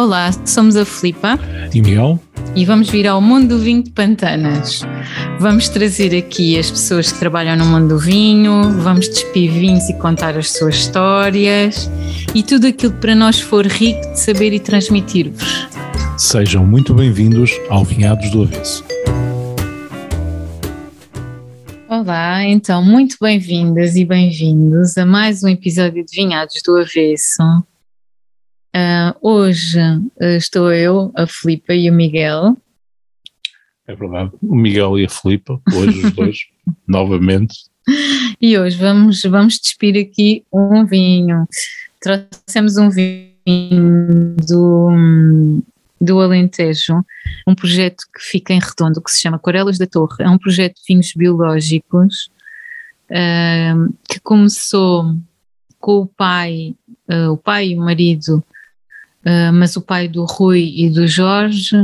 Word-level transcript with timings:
Olá, 0.00 0.32
somos 0.46 0.76
a 0.76 0.84
Filipa 0.86 1.38
e 1.74 1.82
Miguel 1.82 2.18
e 2.56 2.64
vamos 2.64 2.88
vir 2.88 3.06
ao 3.06 3.20
mundo 3.20 3.48
do 3.48 3.58
vinho 3.58 3.82
de 3.82 3.90
Pantanas. 3.90 4.80
Vamos 5.38 5.68
trazer 5.68 6.16
aqui 6.16 6.58
as 6.58 6.70
pessoas 6.70 7.12
que 7.12 7.18
trabalham 7.18 7.54
no 7.54 7.66
mundo 7.66 7.88
do 7.88 7.98
vinho, 7.98 8.62
vamos 8.80 9.10
despir 9.10 9.52
vinhos 9.52 9.90
e 9.90 9.94
contar 9.98 10.38
as 10.38 10.52
suas 10.52 10.76
histórias 10.76 11.90
e 12.34 12.42
tudo 12.42 12.68
aquilo 12.68 12.94
que 12.94 12.98
para 12.98 13.14
nós 13.14 13.42
for 13.42 13.66
rico 13.66 14.00
de 14.12 14.18
saber 14.18 14.54
e 14.54 14.58
transmitir-vos. 14.58 15.68
Sejam 16.16 16.64
muito 16.64 16.94
bem-vindos 16.94 17.52
ao 17.68 17.84
Vinhados 17.84 18.30
do 18.30 18.44
Avesso. 18.44 18.82
Olá, 21.90 22.42
então 22.46 22.82
muito 22.82 23.16
bem-vindas 23.20 23.96
e 23.96 24.06
bem-vindos 24.06 24.96
a 24.96 25.04
mais 25.04 25.44
um 25.44 25.48
episódio 25.48 26.02
de 26.02 26.16
Vinhados 26.16 26.62
do 26.64 26.78
Avesso. 26.78 27.42
Uh, 28.74 29.10
hoje 29.20 29.80
uh, 29.80 30.24
estou 30.36 30.72
eu, 30.72 31.10
a 31.16 31.26
Filipa 31.26 31.74
e 31.74 31.90
o 31.90 31.92
Miguel. 31.92 32.56
É 33.84 33.94
verdade, 33.96 34.30
o 34.40 34.54
Miguel 34.54 34.96
e 34.96 35.06
a 35.06 35.08
Filipa, 35.08 35.60
hoje 35.74 36.06
os 36.06 36.12
dois, 36.12 36.38
novamente. 36.86 37.56
E 38.40 38.56
hoje 38.56 38.76
vamos, 38.76 39.22
vamos 39.22 39.58
despir 39.58 40.00
aqui 40.00 40.44
um 40.52 40.86
vinho. 40.86 41.48
Trouxemos 42.00 42.76
um 42.76 42.88
vinho 42.90 44.36
do, 44.46 45.60
do 46.00 46.20
Alentejo, 46.20 47.04
um 47.48 47.54
projeto 47.56 48.04
que 48.14 48.22
fica 48.22 48.54
em 48.54 48.60
redondo, 48.60 49.02
que 49.02 49.10
se 49.10 49.20
chama 49.20 49.40
Corelas 49.40 49.78
da 49.78 49.86
Torre. 49.86 50.22
É 50.22 50.30
um 50.30 50.38
projeto 50.38 50.76
de 50.76 50.82
vinhos 50.86 51.12
biológicos 51.12 52.30
uh, 53.10 53.92
que 54.08 54.20
começou 54.20 55.16
com 55.80 56.02
o 56.02 56.06
pai, 56.06 56.76
o 57.32 57.36
pai 57.36 57.70
e 57.70 57.74
o 57.74 57.80
marido 57.80 58.44
uh, 59.26 59.52
mas 59.52 59.76
o 59.76 59.82
pai 59.82 60.08
do 60.08 60.24
Rui 60.24 60.72
e 60.76 60.90
do 60.90 61.06
Jorge, 61.06 61.76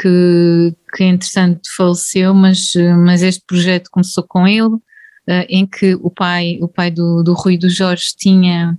que, 0.00 0.74
que 0.94 1.04
entretanto 1.04 1.60
faleceu, 1.76 2.34
mas, 2.34 2.72
mas 3.04 3.22
este 3.22 3.42
projeto 3.46 3.90
começou 3.90 4.24
com 4.24 4.46
ele, 4.46 4.74
uh, 5.30 5.46
em 5.48 5.66
que 5.66 5.94
o 5.96 6.10
pai, 6.10 6.58
o 6.60 6.68
pai 6.68 6.90
do, 6.90 7.22
do 7.22 7.34
Rui 7.34 7.54
e 7.54 7.58
do 7.58 7.68
Jorge 7.68 8.14
tinha, 8.16 8.76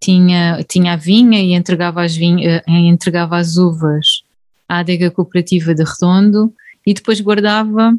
tinha, 0.00 0.62
tinha 0.68 0.94
a 0.94 0.96
vinha 0.96 1.40
e 1.40 1.52
entregava 1.52 2.02
as, 2.02 2.16
vinha, 2.16 2.62
uh, 2.66 2.70
entregava 2.70 3.36
as 3.36 3.56
uvas 3.56 4.24
à 4.68 4.78
adega 4.78 5.10
cooperativa 5.10 5.74
de 5.74 5.84
Redondo 5.84 6.52
e 6.86 6.94
depois 6.94 7.20
guardava 7.20 7.94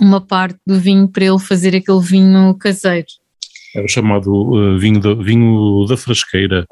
uma 0.00 0.20
parte 0.20 0.58
do 0.66 0.78
vinho 0.78 1.08
para 1.08 1.24
ele 1.24 1.38
fazer 1.38 1.74
aquele 1.74 2.00
vinho 2.00 2.54
caseiro. 2.54 3.06
Era 3.74 3.84
o 3.84 3.88
chamado 3.88 4.32
uh, 4.32 4.78
vinho, 4.78 5.00
da, 5.00 5.14
vinho 5.14 5.84
da 5.86 5.96
frasqueira. 5.96 6.66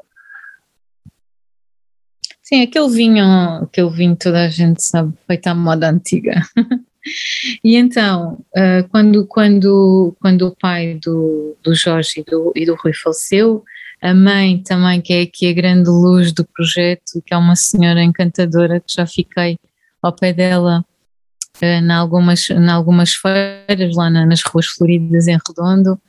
Sim, 2.47 2.61
aquele 2.61 2.87
vinho, 2.89 3.25
aquele 3.61 3.89
vinho 3.89 4.15
toda 4.15 4.45
a 4.45 4.47
gente 4.47 4.81
sabe, 4.81 5.13
feito 5.27 5.47
à 5.47 5.53
moda 5.53 5.89
antiga. 5.89 6.41
e 7.61 7.75
então, 7.75 8.41
uh, 8.55 8.87
quando, 8.89 9.27
quando, 9.27 10.15
quando 10.21 10.47
o 10.47 10.55
pai 10.55 10.97
do, 11.03 11.57
do 11.61 11.75
Jorge 11.75 12.21
e 12.21 12.23
do, 12.23 12.53
e 12.55 12.65
do 12.65 12.75
Rui 12.75 12.93
faleceu, 12.93 13.65
a 14.01 14.13
mãe 14.13 14.63
também, 14.63 15.01
que 15.01 15.11
é 15.11 15.21
aqui 15.23 15.49
a 15.49 15.53
grande 15.53 15.89
luz 15.89 16.31
do 16.31 16.45
projeto, 16.45 17.21
que 17.25 17.33
é 17.33 17.37
uma 17.37 17.57
senhora 17.57 18.01
encantadora, 18.01 18.79
que 18.79 18.93
já 18.93 19.05
fiquei 19.05 19.57
ao 20.01 20.13
pé 20.13 20.31
dela 20.31 20.85
uh, 21.61 21.65
em, 21.65 21.91
algumas, 21.91 22.49
em 22.49 22.69
algumas 22.69 23.13
feiras, 23.13 23.93
lá 23.93 24.09
na, 24.09 24.25
nas 24.25 24.41
ruas 24.41 24.67
floridas 24.67 25.27
em 25.27 25.37
Redondo, 25.45 25.99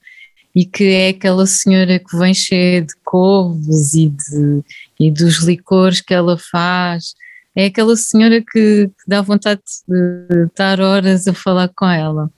e 0.55 0.65
que 0.65 0.85
é 0.85 1.09
aquela 1.11 1.47
senhora 1.47 1.99
que 1.99 2.17
vem 2.17 2.35
cheia 2.35 2.83
de 2.83 2.95
couves 3.05 3.95
e, 3.95 4.09
de, 4.09 4.65
e 4.99 5.11
dos 5.11 5.39
licores 5.39 6.01
que 6.01 6.15
ela 6.15 6.37
faz. 6.39 7.15
É 7.55 7.67
aquela 7.67 7.97
senhora 7.97 8.41
que, 8.41 8.89
que 8.89 9.05
dá 9.07 9.21
vontade 9.21 9.61
de 9.87 10.45
estar 10.47 10.81
horas 10.81 11.27
a 11.27 11.35
falar 11.35 11.69
com 11.69 11.87
ela. 11.87 12.31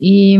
E, 0.00 0.38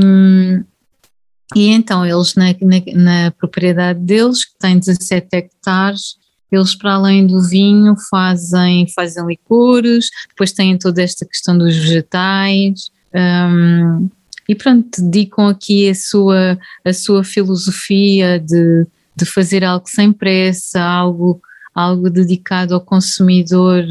e 1.55 1.69
então 1.69 2.05
eles 2.05 2.35
na, 2.35 2.47
na, 2.47 3.03
na, 3.03 3.31
propriedade 3.33 4.01
deles, 4.01 4.45
que 4.45 4.59
tem 4.59 4.79
17 4.79 5.29
hectares, 5.33 6.17
eles 6.51 6.75
para 6.75 6.95
além 6.95 7.27
do 7.27 7.43
vinho 7.43 7.95
fazem, 8.11 8.87
fazem 8.95 9.27
licores, 9.27 10.09
depois 10.29 10.53
têm 10.53 10.79
toda 10.79 11.03
esta 11.03 11.27
questão 11.27 11.57
dos 11.59 11.77
vegetais, 11.77 12.91
um, 13.15 14.09
e 14.49 14.55
pronto, 14.55 15.03
dedicam 15.03 15.47
aqui 15.47 15.91
a 15.91 15.95
sua, 15.95 16.59
a 16.85 16.93
sua 16.93 17.23
filosofia 17.23 18.41
de, 18.41 18.87
de 19.15 19.27
fazer 19.27 19.63
algo 19.63 19.87
sem 19.87 20.11
pressa, 20.11 20.81
algo, 20.81 21.41
algo 21.75 22.09
dedicado 22.09 22.75
ao 22.75 22.81
consumidor 22.81 23.85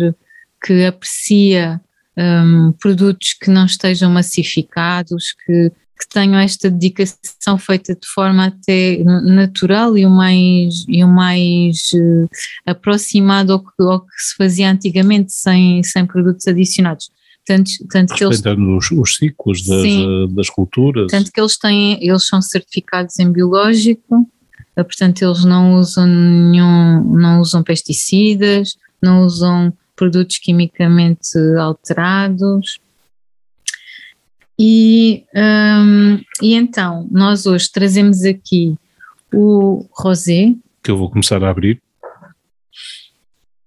que 0.66 0.84
aprecia 0.84 1.79
um, 2.17 2.72
produtos 2.72 3.34
que 3.40 3.51
não 3.51 3.67
estejam 3.67 4.09
massificados, 4.09 5.35
que, 5.46 5.69
que 5.69 6.09
tenham 6.09 6.40
esta 6.40 6.72
dedicação 6.72 7.59
feita 7.59 7.94
de 7.94 8.07
forma 8.07 8.47
até 8.47 9.03
natural 9.03 9.96
e 9.96 10.07
o 10.07 10.09
mais, 10.09 10.85
e 10.88 11.03
o 11.03 11.07
mais 11.07 11.91
uh, 11.94 12.28
aproximado 12.66 13.53
ao 13.53 13.59
que, 13.59 13.84
ao 13.84 14.01
que 14.01 14.12
se 14.17 14.35
fazia 14.35 14.72
antigamente, 14.72 15.31
sem, 15.31 15.84
sem 15.84 16.03
produtos 16.03 16.47
adicionados. 16.47 17.12
Tanto, 17.47 17.72
tanto 17.90 18.13
que 18.13 18.25
eles, 18.25 18.41
os, 18.46 18.91
os 18.91 19.16
ciclos 19.16 19.66
das, 19.66 19.81
sim, 19.81 20.28
das 20.31 20.50
culturas. 20.50 21.09
Tanto 21.09 21.31
que 21.31 21.40
eles 21.40 21.58
têm, 21.58 21.97
eles 22.06 22.28
são 22.28 22.41
certificados 22.41 23.18
em 23.19 23.31
biológico, 23.31 24.30
eh, 24.75 24.84
portanto 24.84 25.22
eles 25.22 25.46
não 25.46 25.75
usam 25.75 26.06
nenhum, 26.06 27.02
não 27.06 27.40
usam 27.40 27.63
pesticidas, 27.63 28.75
não 29.02 29.24
usam 29.24 29.72
produtos 29.96 30.40
quimicamente 30.40 31.38
alterados. 31.58 32.81
E, 34.59 35.24
um, 35.34 36.16
e 36.41 36.53
então, 36.53 37.08
nós 37.09 37.46
hoje 37.46 37.72
trazemos 37.72 38.25
aqui 38.25 38.75
o 39.34 39.85
rosé. 39.91 40.53
Que 40.84 40.91
eu 40.91 40.97
vou 40.97 41.09
começar 41.09 41.41
a 41.41 41.50
abrir. 41.50 41.81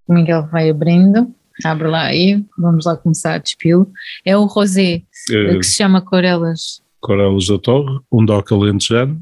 O 0.06 0.12
Miguel 0.12 0.46
vai 0.48 0.68
abrindo. 0.68 1.34
Abre 1.64 1.88
lá 1.88 2.04
aí, 2.04 2.42
vamos 2.58 2.86
lá 2.86 2.96
começar 2.96 3.34
a 3.34 3.38
despilo. 3.38 3.90
É 4.24 4.36
o 4.36 4.44
rosé, 4.44 5.02
é, 5.30 5.56
que 5.56 5.62
se 5.62 5.76
chama 5.76 6.00
Corelas. 6.00 6.82
Corelas 7.00 7.46
da 7.46 7.58
Torre, 7.58 8.00
um 8.12 8.24
doc 8.24 8.50
alentejano. 8.52 9.20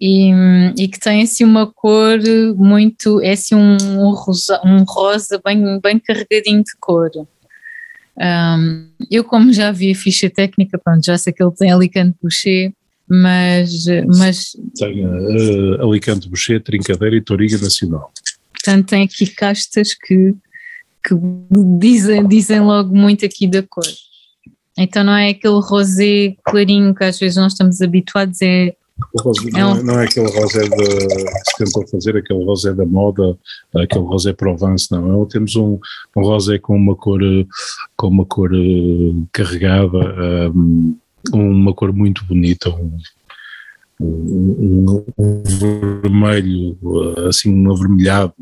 E, 0.00 0.32
e 0.76 0.88
que 0.88 0.98
tem 0.98 1.22
assim 1.22 1.44
uma 1.44 1.64
cor 1.64 2.18
muito, 2.56 3.20
é 3.20 3.32
assim 3.32 3.54
um, 3.54 3.76
um, 3.80 4.10
rosa, 4.10 4.60
um 4.64 4.82
rosa 4.82 5.40
bem, 5.44 5.80
bem 5.80 6.00
carregadinho 6.00 6.64
de 6.64 6.72
cor. 6.80 7.10
Um, 8.18 8.88
eu 9.10 9.22
como 9.22 9.52
já 9.52 9.70
vi 9.70 9.92
a 9.92 9.94
ficha 9.94 10.28
técnica, 10.28 10.76
pronto, 10.76 11.04
já 11.04 11.16
sei 11.16 11.32
que 11.32 11.42
ele 11.42 11.52
tem 11.52 11.70
Alicante 11.70 12.16
Boucher, 12.20 12.72
mas... 13.08 13.86
mas 14.18 14.56
tem 14.76 15.06
uh, 15.06 15.80
Alicante 15.80 16.28
Boucher, 16.28 16.60
Trincadeira 16.60 17.14
e 17.14 17.20
Toriga 17.20 17.58
Nacional. 17.58 18.12
Portanto 18.52 18.88
tem 18.88 19.04
aqui 19.04 19.26
castas 19.26 19.94
que 19.94 20.34
que 21.04 21.14
dizem, 21.78 22.26
dizem 22.26 22.60
logo 22.60 22.94
muito 22.94 23.24
aqui 23.24 23.46
da 23.46 23.62
cor. 23.62 23.84
Então 24.76 25.04
não 25.04 25.14
é 25.14 25.30
aquele 25.30 25.60
rosé 25.60 26.34
clarinho 26.44 26.94
que 26.94 27.04
às 27.04 27.18
vezes 27.18 27.36
nós 27.36 27.52
estamos 27.52 27.80
habituados, 27.80 28.40
é 28.42 28.74
Rosé, 29.16 29.50
é 29.56 29.64
um... 29.64 29.82
não, 29.82 30.00
é, 30.00 30.04
aquele 30.04 30.30
rosé 30.30 30.62
de, 30.62 30.68
que 30.68 31.50
se 31.50 31.56
tentou 31.58 31.86
fazer, 31.88 32.16
aquele 32.16 32.44
rosé 32.44 32.72
da 32.72 32.84
moda, 32.84 33.36
aquele 33.74 34.04
rosé 34.04 34.32
Provence, 34.32 34.88
não. 34.90 35.22
É, 35.22 35.26
temos 35.26 35.56
um, 35.56 35.78
um 36.16 36.22
rosé 36.22 36.58
com 36.58 36.76
uma 36.76 36.94
cor, 36.94 37.20
com 37.96 38.08
uma 38.08 38.24
cor 38.24 38.52
uh, 38.52 39.28
carregada, 39.32 40.50
um, 40.54 40.96
uma 41.34 41.74
cor 41.74 41.92
muito 41.92 42.24
bonita, 42.24 42.70
um, 42.70 42.98
um, 44.00 45.04
um, 45.18 45.42
vermelho, 45.42 46.78
assim, 47.28 47.52
um 47.52 47.72
avermelhado, 47.72 48.34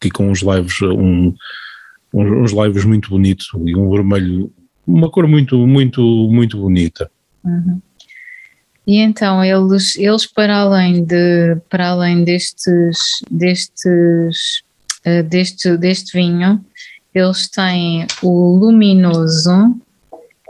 aqui 0.00 0.10
com 0.10 0.30
uns 0.30 0.42
leves, 0.42 0.80
um, 0.82 1.34
uns, 2.12 2.52
uns 2.52 2.84
muito 2.84 3.10
bonitos 3.10 3.48
e 3.64 3.76
um 3.76 3.90
vermelho, 3.90 4.52
uma 4.86 5.10
cor 5.10 5.26
muito, 5.26 5.66
muito, 5.66 6.02
muito 6.30 6.58
bonita. 6.58 7.10
Uhum. 7.44 7.80
E 8.86 8.98
então 8.98 9.42
eles, 9.42 9.96
eles 9.96 10.26
para 10.26 10.58
além 10.58 11.04
de, 11.04 11.56
para 11.68 11.88
além 11.88 12.22
destes, 12.22 12.98
destes, 13.28 14.62
uh, 15.04 15.22
deste, 15.24 15.76
deste 15.76 16.16
vinho, 16.16 16.64
eles 17.12 17.48
têm 17.48 18.06
o 18.22 18.56
luminoso, 18.56 19.70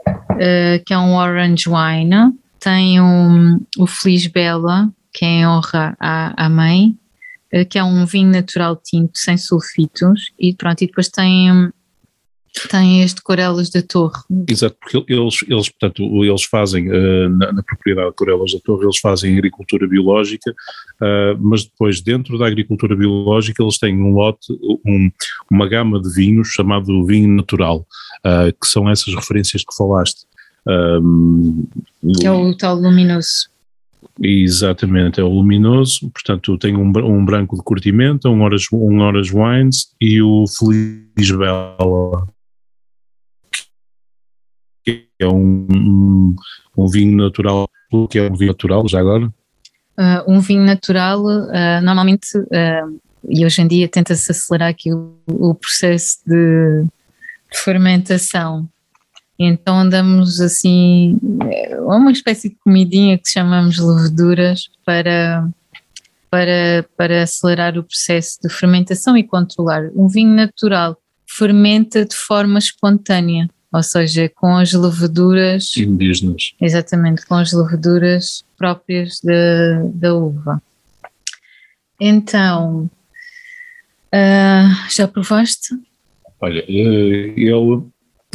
uh, 0.06 0.84
que 0.84 0.92
é 0.92 0.98
um 0.98 1.14
orange 1.14 1.64
wine, 1.68 2.34
tem 2.60 3.00
um, 3.00 3.60
o 3.78 3.86
Feliz 3.86 4.26
Bela, 4.26 4.90
que 5.12 5.24
é 5.24 5.28
em 5.28 5.46
honra 5.46 5.96
à, 5.98 6.44
à 6.44 6.48
mãe, 6.50 6.94
que 7.70 7.78
é 7.78 7.84
um 7.84 8.04
vinho 8.04 8.30
natural 8.30 8.76
tinto 8.76 9.16
sem 9.16 9.36
sulfitos 9.36 10.32
e 10.38 10.54
pronto, 10.54 10.82
e 10.82 10.86
depois 10.86 11.08
tem, 11.08 11.70
Tem 12.70 13.02
as 13.04 13.12
Corelas 13.14 13.70
da 13.70 13.82
Torre. 13.82 14.22
Exato, 14.48 14.76
porque 14.80 15.12
eles, 15.12 15.44
eles 15.46 15.68
portanto, 15.68 16.02
eles 16.24 16.44
fazem, 16.44 16.88
uh, 16.88 17.28
na, 17.28 17.52
na, 17.52 17.62
propriedade 17.62 18.08
de 18.10 18.16
Corelas 18.16 18.52
da 18.52 18.58
Torre, 18.60 18.84
eles 18.84 18.98
fazem 18.98 19.34
agricultura 19.34 19.86
biológica, 19.86 20.50
uh, 20.50 21.38
mas 21.38 21.64
depois 21.64 22.00
dentro 22.00 22.38
da 22.38 22.46
agricultura 22.46 22.96
biológica 22.96 23.62
eles 23.62 23.78
têm 23.78 24.00
um 24.00 24.14
lote, 24.14 24.52
um, 24.84 25.10
uma 25.50 25.68
gama 25.68 26.00
de 26.00 26.12
vinhos 26.14 26.48
chamado 26.48 27.04
vinho 27.04 27.28
natural, 27.28 27.86
uh, 28.24 28.52
que 28.60 28.66
são 28.66 28.88
essas 28.88 29.14
referências 29.14 29.62
que 29.62 29.76
falaste. 29.76 30.24
que 32.18 32.26
é 32.26 32.32
o 32.32 32.56
tal 32.56 32.76
luminoso. 32.76 33.55
Exatamente, 34.20 35.20
é 35.20 35.24
o 35.24 35.28
luminoso, 35.28 36.10
portanto 36.10 36.56
tem 36.58 36.76
um, 36.76 36.90
um 37.04 37.24
branco 37.24 37.56
de 37.56 37.62
curtimento, 37.62 38.28
um 38.28 38.42
Orange, 38.42 38.66
um 38.72 39.00
orange 39.00 39.34
Wines 39.34 39.88
e 40.00 40.22
o 40.22 40.44
Feliz 40.46 41.30
Bela 41.30 42.26
que 44.84 45.08
é 45.18 45.26
um, 45.26 46.36
um, 46.76 46.86
vinho 46.86 47.16
natural, 47.16 47.68
o 47.92 48.06
que 48.06 48.18
é 48.20 48.30
um 48.30 48.36
vinho 48.36 48.52
natural 48.52 48.86
já 48.88 49.00
agora? 49.00 49.26
Uh, 49.98 50.22
um 50.28 50.40
vinho 50.40 50.62
natural, 50.62 51.24
uh, 51.24 51.82
normalmente, 51.82 52.38
uh, 52.38 53.00
e 53.28 53.44
hoje 53.44 53.62
em 53.62 53.66
dia 53.66 53.88
tenta-se 53.88 54.30
acelerar 54.30 54.68
aqui 54.68 54.92
o, 54.92 55.16
o 55.26 55.54
processo 55.54 56.18
de, 56.24 56.86
fermentação. 57.52 58.68
Então 59.38 59.78
andamos 59.78 60.40
assim, 60.40 61.18
é 61.50 61.78
uma 61.80 62.10
espécie 62.10 62.48
de 62.48 62.56
comidinha 62.56 63.18
que 63.18 63.28
chamamos 63.28 63.78
leveduras 63.78 64.68
para, 64.84 65.48
para, 66.30 66.86
para 66.96 67.22
acelerar 67.22 67.76
o 67.78 67.84
processo 67.84 68.38
de 68.42 68.48
fermentação 68.48 69.16
e 69.16 69.22
controlar. 69.22 69.90
Um 69.94 70.08
vinho 70.08 70.34
natural 70.34 70.96
fermenta 71.26 72.04
de 72.04 72.16
forma 72.16 72.58
espontânea 72.58 73.48
ou 73.76 73.82
seja, 73.82 74.28
com 74.34 74.56
as 74.56 74.72
leveduras 74.72 75.76
indígenas. 75.76 76.54
Exatamente, 76.60 77.26
com 77.26 77.34
as 77.34 77.52
leveduras 77.52 78.42
próprias 78.56 79.20
da, 79.20 79.82
da 79.92 80.14
uva. 80.14 80.62
Então, 82.00 82.90
uh, 84.14 84.90
já 84.90 85.06
provaste? 85.06 85.74
Olha, 86.40 86.64
eh, 86.68 87.34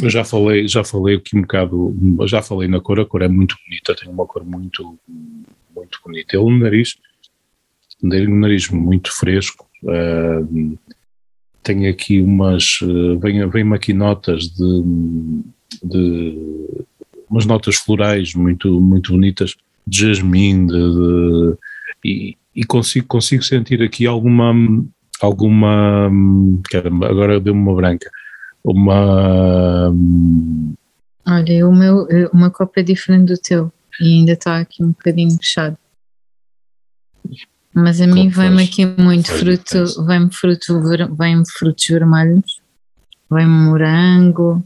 eu 0.02 0.10
já 0.10 0.24
falei, 0.24 0.66
já 0.66 0.82
falei 0.82 1.16
aqui 1.16 1.36
um 1.36 1.42
bocado, 1.42 1.96
já 2.26 2.42
falei 2.42 2.68
na 2.68 2.80
cor, 2.80 2.98
a 3.00 3.06
cor 3.06 3.22
é 3.22 3.28
muito 3.28 3.56
bonita, 3.64 3.94
tem 3.94 4.08
uma 4.08 4.26
cor 4.26 4.44
muito, 4.44 4.98
muito 5.74 5.98
bonita. 6.04 6.36
Ele 6.36 6.44
no 6.44 6.58
nariz, 6.58 6.96
um 8.02 8.38
nariz 8.40 8.68
muito 8.68 9.12
fresco, 9.16 9.66
uh, 9.84 10.78
tem 11.62 11.86
aqui 11.86 12.20
umas, 12.20 12.80
eh, 12.82 13.16
vem, 13.20 13.48
vem 13.48 13.72
aqui 13.72 13.92
notas 13.92 14.48
de, 14.48 14.82
de, 15.84 16.36
umas 17.30 17.46
notas 17.46 17.76
florais 17.76 18.34
muito, 18.34 18.80
muito 18.80 19.12
bonitas, 19.12 19.54
de 19.86 20.08
jasmim, 20.08 20.66
de, 20.66 20.72
de, 20.72 21.56
e, 22.04 22.36
e, 22.56 22.64
consigo, 22.64 23.06
consigo 23.06 23.44
sentir 23.44 23.80
aqui 23.80 24.06
alguma, 24.06 24.52
alguma, 25.20 26.10
agora 27.08 27.38
deu-me 27.38 27.60
uma 27.60 27.76
branca, 27.76 28.10
uma... 28.64 29.92
Olha, 31.26 31.68
o 31.68 31.74
meu, 31.74 32.06
uma 32.32 32.50
copa 32.50 32.80
é 32.80 32.82
diferente 32.82 33.32
do 33.32 33.38
teu 33.38 33.72
e 34.00 34.18
ainda 34.18 34.32
está 34.32 34.58
aqui 34.58 34.82
um 34.82 34.88
bocadinho 34.88 35.36
fechado. 35.36 35.78
Mas 37.74 38.00
a 38.00 38.06
mim 38.06 38.28
vem-me 38.28 38.64
aqui 38.64 38.84
muito 38.84 39.32
fruto, 39.32 40.04
vem-me 40.06 40.32
fruto, 40.32 40.80
vem 41.16 41.42
frutos 41.46 41.86
vermelhos, 41.86 42.60
vem-me 43.30 43.66
morango. 43.66 44.62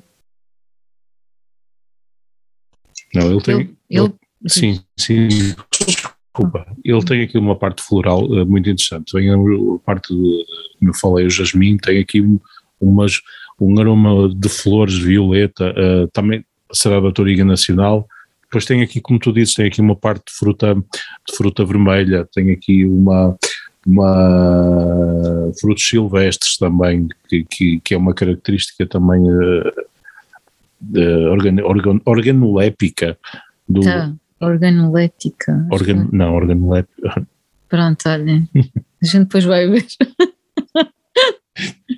Não, 3.14 3.30
ele 3.30 3.40
tem. 3.40 3.56
Ele, 3.56 3.76
ele, 3.88 4.14
sim, 4.48 4.80
sim, 4.98 5.28
desculpa. 5.70 6.66
Ele 6.84 7.04
tem 7.04 7.22
aqui 7.22 7.38
uma 7.38 7.56
parte 7.56 7.82
floral 7.82 8.24
uh, 8.24 8.44
muito 8.44 8.68
interessante. 8.68 9.12
Vem 9.12 9.30
a 9.30 9.36
parte, 9.84 10.08
como 10.08 10.90
eu 10.90 10.94
falei, 10.94 11.26
o 11.26 11.30
jasmim, 11.30 11.76
tem 11.76 12.00
aqui 12.00 12.20
umas, 12.80 13.20
um 13.60 13.78
aroma 13.80 14.28
de 14.34 14.48
flores 14.48 14.98
violeta, 14.98 15.70
uh, 15.70 16.08
também 16.08 16.44
será 16.72 17.00
da 17.00 17.12
Toriga 17.12 17.44
Nacional 17.44 18.06
depois 18.46 18.64
tem 18.64 18.82
aqui, 18.82 19.00
como 19.00 19.18
tu 19.18 19.32
dizes, 19.32 19.54
tem 19.54 19.66
aqui 19.66 19.80
uma 19.80 19.96
parte 19.96 20.26
de 20.26 20.32
fruta, 20.32 20.74
de 20.74 21.36
fruta 21.36 21.64
vermelha, 21.64 22.26
tem 22.32 22.52
aqui 22.52 22.86
uma, 22.86 23.36
uma 23.84 25.52
frutos 25.60 25.86
silvestres 25.86 26.56
também, 26.56 27.08
que, 27.28 27.44
que, 27.44 27.80
que 27.80 27.94
é 27.94 27.98
uma 27.98 28.14
característica 28.14 28.86
também 28.86 29.20
uh, 29.20 29.72
organ, 31.30 31.62
organ, 31.64 32.00
organolépica 32.04 33.18
do. 33.68 33.80
Tá, 33.80 34.14
organolética. 34.40 35.66
Organ, 35.70 36.08
não, 36.12 36.34
organolépica. 36.34 37.26
Pronto, 37.68 38.08
olha, 38.08 38.48
a 39.02 39.06
gente 39.06 39.24
depois 39.24 39.44
vai 39.44 39.68
ver. 39.68 39.84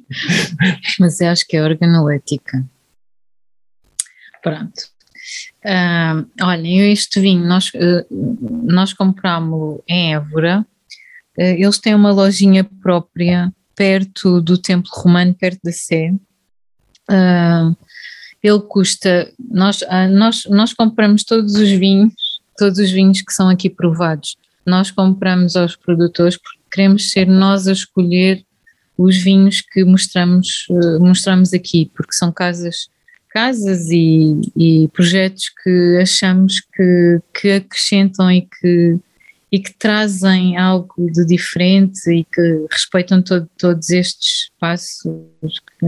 Mas 0.98 1.20
eu 1.20 1.28
acho 1.30 1.46
que 1.46 1.56
é 1.56 1.62
organolética. 1.62 2.64
Pronto. 4.42 4.98
Uh, 5.64 6.26
olhem, 6.42 6.92
este 6.92 7.20
vinho 7.20 7.44
nós, 7.44 7.68
uh, 7.68 8.06
nós 8.64 8.92
comprámos 8.92 9.80
em 9.86 10.14
Évora, 10.14 10.64
uh, 11.36 11.42
eles 11.42 11.78
têm 11.78 11.94
uma 11.94 12.12
lojinha 12.12 12.64
própria 12.64 13.52
perto 13.76 14.40
do 14.40 14.56
Templo 14.56 14.90
Romano, 14.92 15.34
perto 15.34 15.60
da 15.62 15.72
Sé. 15.72 16.12
Uh, 17.10 17.76
ele 18.42 18.60
custa, 18.60 19.32
nós, 19.38 19.80
nós, 20.10 20.44
nós 20.48 20.72
compramos 20.72 21.24
todos 21.24 21.54
os 21.56 21.70
vinhos, 21.70 22.14
todos 22.56 22.78
os 22.78 22.90
vinhos 22.90 23.20
que 23.20 23.32
são 23.32 23.48
aqui 23.48 23.68
provados, 23.68 24.36
nós 24.64 24.90
compramos 24.90 25.56
aos 25.56 25.74
produtores 25.74 26.36
porque 26.36 26.60
queremos 26.70 27.10
ser 27.10 27.26
nós 27.26 27.66
a 27.66 27.72
escolher 27.72 28.44
os 28.98 29.16
vinhos 29.16 29.60
que 29.62 29.84
mostramos, 29.84 30.66
mostramos 30.98 31.54
aqui, 31.54 31.90
porque 31.94 32.12
são 32.12 32.32
casas 32.32 32.90
casas 33.30 33.88
e, 33.90 34.40
e 34.56 34.88
projetos 34.88 35.44
que 35.62 35.98
achamos 36.00 36.60
que, 36.60 37.20
que 37.32 37.50
acrescentam 37.52 38.30
e 38.32 38.42
que, 38.42 38.98
e 39.52 39.60
que 39.60 39.72
trazem 39.74 40.56
algo 40.56 40.94
de 41.12 41.24
diferente 41.24 42.10
e 42.10 42.24
que 42.24 42.66
respeitam 42.70 43.22
todo, 43.22 43.48
todos 43.58 43.90
estes 43.90 44.50
espaços 44.50 45.60
que, 45.78 45.86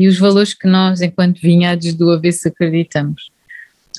e 0.00 0.06
os 0.06 0.18
valores 0.18 0.54
que 0.54 0.68
nós, 0.68 1.00
enquanto 1.00 1.40
vinhados 1.40 1.92
do 1.94 2.10
avesso, 2.10 2.48
acreditamos. 2.48 3.30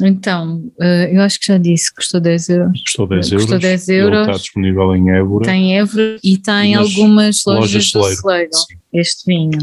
Então, 0.01 0.71
eh, 0.79 1.11
eu 1.13 1.21
acho 1.21 1.39
que 1.39 1.47
já 1.47 1.57
disse, 1.57 1.93
custou 1.93 2.19
10 2.19 2.49
euros. 2.49 2.81
Custou 2.83 3.07
10 3.07 3.31
euros. 3.31 3.45
Custou 3.45 3.59
10 3.59 3.89
euros. 3.89 4.13
Ele 4.13 4.21
está 4.21 4.37
disponível 4.37 4.95
em 4.95 5.11
Évora. 5.11 5.45
Tem 5.45 5.77
Évora 5.77 6.17
e 6.23 6.37
tem 6.37 6.75
algumas 6.75 7.43
lojas, 7.45 7.91
lojas 7.93 8.15
do 8.15 8.21
Celeiro, 8.21 8.51
este 8.93 9.25
vinho. 9.25 9.59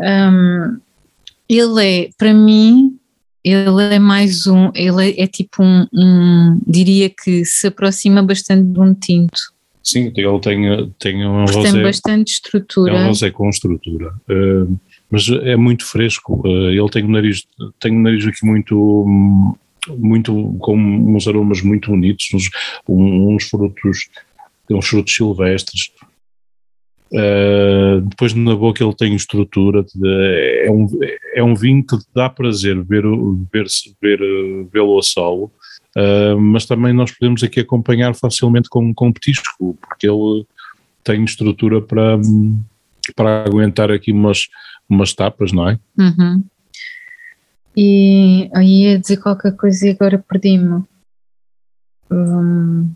Um, 0.00 0.78
ele 1.48 1.86
é, 1.86 2.10
para 2.18 2.34
mim, 2.34 2.98
ele 3.44 3.94
é 3.94 3.98
mais 3.98 4.46
um, 4.46 4.70
ele 4.74 5.10
é, 5.10 5.22
é 5.22 5.26
tipo 5.26 5.62
um, 5.62 5.86
um, 5.94 6.60
diria 6.66 7.08
que 7.08 7.44
se 7.44 7.68
aproxima 7.68 8.22
bastante 8.22 8.64
de 8.72 8.80
um 8.80 8.92
tinto. 8.92 9.38
Sim, 9.82 10.12
ele 10.16 10.40
tem, 10.40 10.94
tem 10.98 11.24
um 11.24 11.42
rosé. 11.42 11.70
Tem 11.70 11.82
bastante 11.82 12.32
estrutura. 12.32 12.92
É 12.92 13.04
um 13.04 13.06
rosé 13.06 13.30
com 13.30 13.48
estrutura, 13.48 14.12
uh, 14.28 14.80
mas 15.10 15.28
é 15.28 15.56
muito 15.56 15.84
fresco. 15.86 16.42
Uh, 16.46 16.70
ele 16.70 16.90
tem 16.90 17.04
o 17.04 17.08
nariz, 17.08 17.46
tem 17.80 17.96
o 17.96 18.00
nariz 18.00 18.26
aqui 18.26 18.44
muito, 18.44 19.46
muito, 19.88 20.56
com 20.60 20.76
uns 20.76 21.28
aromas 21.28 21.62
muito 21.62 21.90
bonitos, 21.90 22.28
uns, 22.34 22.50
uns 22.88 23.44
frutos, 23.44 24.08
uns 24.70 24.86
frutos 24.86 25.14
silvestres. 25.14 25.90
Uh, 27.12 28.00
depois 28.00 28.34
na 28.34 28.56
boca 28.56 28.82
ele 28.82 28.94
tem 28.94 29.14
estrutura, 29.14 29.84
de, 29.84 30.64
é, 30.64 30.70
um, 30.70 30.88
é 31.34 31.42
um 31.42 31.54
vinho 31.54 31.84
que 31.86 31.96
dá 32.12 32.28
prazer 32.28 32.82
ver, 32.82 33.04
ver, 33.52 33.64
ver, 34.02 34.18
vê-lo 34.72 34.98
a 34.98 35.02
solo, 35.02 35.52
uh, 35.96 36.36
mas 36.36 36.66
também 36.66 36.92
nós 36.92 37.12
podemos 37.12 37.44
aqui 37.44 37.60
acompanhar 37.60 38.12
facilmente 38.12 38.68
com, 38.68 38.92
com 38.92 39.12
petisco, 39.12 39.78
porque 39.80 40.08
ele 40.08 40.44
tem 41.04 41.22
estrutura 41.22 41.80
para, 41.80 42.18
para 43.14 43.44
aguentar 43.44 43.90
aqui 43.90 44.12
umas, 44.12 44.48
umas 44.88 45.12
tapas, 45.12 45.52
não 45.52 45.68
é? 45.68 45.78
Uhum. 45.98 46.44
E 47.76 48.50
aí 48.54 48.84
ia 48.84 48.98
dizer 48.98 49.18
qualquer 49.18 49.54
coisa 49.54 49.86
e 49.86 49.90
agora 49.90 50.18
perdi-me. 50.18 50.82
Hum. 52.10 52.90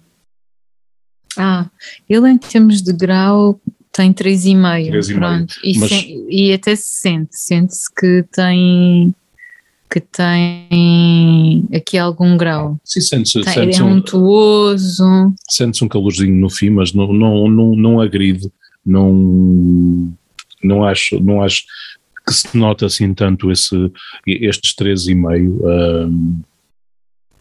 Ah, 1.36 1.68
ele 2.08 2.30
em 2.30 2.38
termos 2.38 2.82
de 2.82 2.92
grau 2.92 3.60
tem 3.92 4.12
3,5, 4.12 5.14
pronto. 5.14 5.54
E, 5.62 5.78
Mas... 5.78 5.90
e 6.28 6.52
até 6.52 6.74
se 6.76 7.00
sente, 7.00 7.36
sente-se 7.36 7.92
que 7.94 8.24
tem 8.32 9.14
que 9.90 10.00
tem 10.00 11.66
aqui 11.74 11.98
algum 11.98 12.36
grau. 12.36 12.78
Sim, 12.84 13.00
sente-se. 13.00 13.42
Sente 13.42 13.80
é 13.80 13.84
um 13.84 13.94
untuoso. 13.94 15.34
Sente-se 15.48 15.84
um 15.84 15.88
calorzinho 15.88 16.32
no 16.36 16.48
fim, 16.48 16.70
mas 16.70 16.92
não, 16.92 17.12
não, 17.12 17.48
não, 17.48 17.74
não 17.74 18.00
agride, 18.00 18.48
não, 18.84 20.14
não 20.62 20.84
acho, 20.84 21.20
não 21.20 21.42
acho 21.42 21.64
que 22.26 22.32
se 22.32 22.56
nota 22.56 22.86
assim 22.86 23.12
tanto 23.14 23.50
esse, 23.50 23.92
estes 24.26 24.74
13,5. 24.74 26.06
Um, 26.06 26.40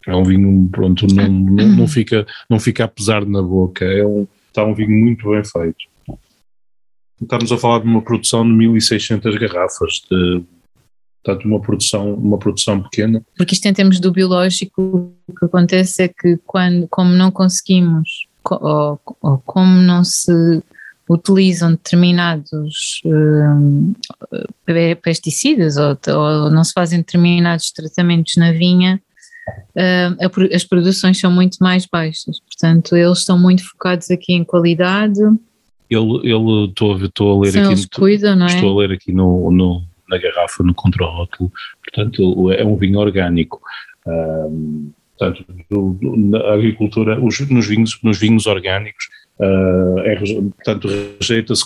é 0.06 0.16
um 0.16 0.24
vinho, 0.24 0.68
pronto, 0.70 1.06
não, 1.14 1.28
não, 1.28 1.68
não, 1.68 1.86
fica, 1.88 2.26
não 2.48 2.58
fica 2.58 2.84
a 2.84 2.88
pesar 2.88 3.24
na 3.24 3.42
boca, 3.42 3.84
é 3.84 4.04
um, 4.04 4.26
está 4.48 4.64
um 4.64 4.74
vinho 4.74 4.90
muito 4.90 5.30
bem 5.30 5.42
feito. 5.44 5.90
Estamos 7.20 7.52
a 7.52 7.58
falar 7.58 7.80
de 7.80 7.86
uma 7.86 8.02
produção 8.02 8.44
de 8.44 8.52
1600 8.52 9.36
garrafas, 9.36 10.02
de, 10.10 10.42
portanto 11.22 11.44
uma 11.44 11.60
produção, 11.60 12.14
uma 12.14 12.38
produção 12.38 12.82
pequena. 12.82 13.22
Porque 13.36 13.54
isto 13.54 13.66
em 13.66 13.74
termos 13.74 14.00
do 14.00 14.10
biológico, 14.10 15.12
o 15.28 15.34
que 15.34 15.44
acontece 15.44 16.04
é 16.04 16.08
que 16.08 16.38
quando, 16.46 16.88
como 16.88 17.10
não 17.10 17.30
conseguimos, 17.30 18.26
ou, 18.50 18.98
ou 19.20 19.38
como 19.44 19.70
não 19.82 20.02
se 20.02 20.62
utilizam 21.10 21.72
determinados 21.72 23.00
um, 23.04 23.92
pesticidas 25.02 25.76
ou, 25.76 25.98
ou, 26.06 26.50
não 26.50 26.62
se 26.62 26.72
fazem 26.72 27.00
determinados 27.00 27.72
tratamentos 27.72 28.36
na 28.36 28.52
vinha, 28.52 29.02
uh, 29.74 30.54
as 30.54 30.62
produções 30.62 31.18
são 31.18 31.32
muito 31.32 31.58
mais 31.60 31.84
baixas. 31.84 32.38
Portanto, 32.40 32.94
eles 32.94 33.18
estão 33.18 33.36
muito 33.36 33.68
focados 33.68 34.08
aqui 34.08 34.34
em 34.34 34.44
qualidade. 34.44 35.20
Ele 35.90 36.68
estou, 36.68 36.92
a 36.92 37.40
ler 37.40 37.58
aqui, 37.58 37.88
cuidam, 37.88 38.40
é? 38.44 38.46
estou 38.46 38.78
a 38.78 38.82
ler 38.82 38.92
aqui 38.92 39.12
no, 39.12 39.50
no 39.50 39.82
na 40.08 40.18
garrafa, 40.18 40.62
no 40.62 40.74
contrarótulo, 40.74 41.52
portanto 41.84 42.52
é 42.52 42.64
um 42.64 42.76
vinho 42.76 42.98
orgânico. 42.98 43.60
Um, 44.06 44.90
portanto, 45.16 45.44
na 46.00 46.52
agricultura, 46.52 47.20
os, 47.20 47.38
nos, 47.48 47.66
vinhos, 47.66 47.98
nos 48.02 48.18
vinhos 48.18 48.46
orgânicos, 48.46 49.08
é, 49.42 50.16
portanto, 50.16 50.88
rejeita-se 51.20 51.64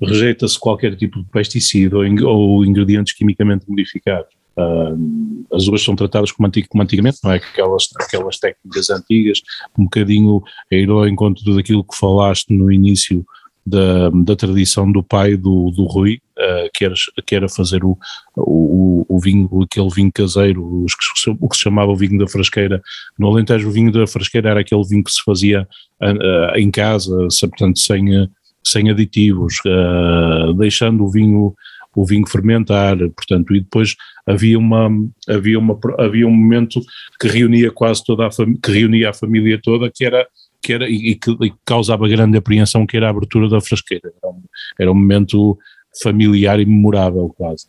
rejeita 0.00 0.46
qualquer 0.60 0.94
tipo 0.96 1.20
de 1.20 1.28
pesticida 1.30 1.96
ou, 1.96 2.64
ingredientes 2.64 3.12
quimicamente 3.12 3.64
modificados. 3.68 4.28
Uh, 4.56 5.46
as 5.52 5.68
uvas 5.68 5.82
são 5.82 5.94
tratadas 5.94 6.32
como 6.32 6.48
antigamente, 6.82 7.18
não 7.22 7.32
é? 7.32 7.36
Aquelas, 7.36 7.88
aquelas 8.00 8.38
técnicas 8.38 8.90
antigas, 8.90 9.40
um 9.78 9.84
bocadinho 9.84 10.42
a 10.72 10.74
ir 10.74 10.88
ao 10.90 11.06
encontro 11.06 11.54
daquilo 11.54 11.84
que 11.84 11.96
falaste 11.96 12.52
no 12.52 12.70
início 12.70 13.24
da, 13.68 14.10
da 14.10 14.36
tradição 14.36 14.90
do 14.90 15.02
pai 15.02 15.36
do, 15.36 15.70
do 15.70 15.84
Rui, 15.84 16.20
uh, 16.38 16.70
que, 16.74 16.84
era, 16.84 16.94
que 17.26 17.34
era 17.34 17.48
fazer 17.48 17.84
o, 17.84 17.96
o, 18.36 19.04
o 19.08 19.20
vinho, 19.20 19.48
aquele 19.62 19.90
vinho 19.90 20.10
caseiro, 20.12 20.86
que, 21.24 21.30
o 21.30 21.48
que 21.48 21.56
se 21.56 21.62
chamava 21.62 21.92
o 21.92 21.96
vinho 21.96 22.18
da 22.18 22.26
frasqueira. 22.26 22.80
No 23.18 23.28
Alentejo, 23.28 23.68
o 23.68 23.72
vinho 23.72 23.92
da 23.92 24.06
frasqueira 24.06 24.50
era 24.50 24.60
aquele 24.60 24.84
vinho 24.84 25.04
que 25.04 25.12
se 25.12 25.22
fazia 25.24 25.66
uh, 26.02 26.56
em 26.56 26.70
casa, 26.70 27.28
portanto, 27.40 27.78
sem, 27.78 28.28
sem 28.64 28.90
aditivos, 28.90 29.56
uh, 29.66 30.52
deixando 30.54 31.04
o 31.04 31.10
vinho 31.10 31.54
o 31.94 32.06
vinho 32.06 32.28
fermentar, 32.28 32.96
portanto, 32.96 33.54
e 33.54 33.60
depois 33.60 33.96
havia 34.24 34.56
uma 34.56 34.88
havia 35.28 35.58
uma 35.58 35.76
havia 35.98 36.28
um 36.28 36.30
momento 36.30 36.80
que 37.18 37.26
reunia 37.26 37.72
quase 37.72 38.04
toda 38.04 38.26
a 38.26 38.30
que 38.30 38.70
reunia 38.70 39.10
a 39.10 39.12
família 39.12 39.58
toda, 39.60 39.90
que 39.92 40.04
era 40.04 40.24
que 40.62 40.72
era, 40.72 40.88
e, 40.88 41.14
que, 41.14 41.30
e 41.30 41.52
causava 41.64 42.08
grande 42.08 42.38
apreensão, 42.38 42.86
que 42.86 42.96
era 42.96 43.06
a 43.06 43.10
abertura 43.10 43.48
da 43.48 43.60
frasqueira. 43.60 44.12
Era 44.22 44.32
um, 44.32 44.42
era 44.78 44.92
um 44.92 44.94
momento 44.94 45.58
familiar 46.02 46.60
e 46.60 46.66
memorável 46.66 47.32
quase. 47.36 47.66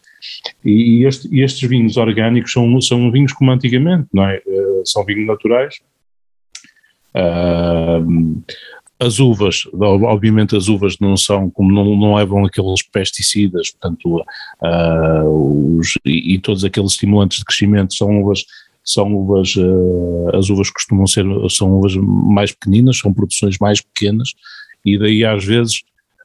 E, 0.64 1.06
este, 1.06 1.40
estes 1.40 1.68
vinhos 1.68 1.98
orgânicos 1.98 2.52
são, 2.52 2.80
são 2.82 3.12
vinhos 3.12 3.34
como 3.34 3.52
antigamente, 3.52 4.08
não 4.14 4.24
é? 4.24 4.42
Uh, 4.46 4.82
são 4.86 5.06
vinhos 5.06 5.28
naturais. 5.28 5.76
Uh, 7.16 8.44
as 9.00 9.18
uvas, 9.20 9.62
obviamente 9.74 10.58
as 10.58 10.68
uvas 10.68 10.98
não 11.00 11.16
são, 11.16 11.50
como 11.50 11.72
não, 11.72 11.96
não 11.96 12.16
levam 12.16 12.46
aqueles 12.46 12.84
pesticidas, 12.84 13.72
portanto, 13.72 14.22
uh, 14.62 15.78
os, 15.80 15.98
e, 16.06 16.36
e, 16.36 16.40
todos 16.40 16.66
aqueles 16.66 16.92
estimulantes 16.92 17.40
de 17.40 17.46
crescimento 17.46 17.94
são 17.94 18.22
uvas 18.22 18.44
são 18.92 19.14
uvas, 19.14 19.56
uh, 19.56 20.36
as 20.36 20.50
uvas 20.50 20.70
costumam 20.70 21.06
ser, 21.06 21.26
são 21.50 21.72
uvas 21.72 21.96
mais 21.96 22.52
pequeninas, 22.52 22.98
são 22.98 23.14
produções 23.14 23.58
mais 23.60 23.82
pequenas, 23.82 24.30
e 24.86 24.98
daí 24.98 25.24
às 25.24 25.44
vezes 25.44 25.82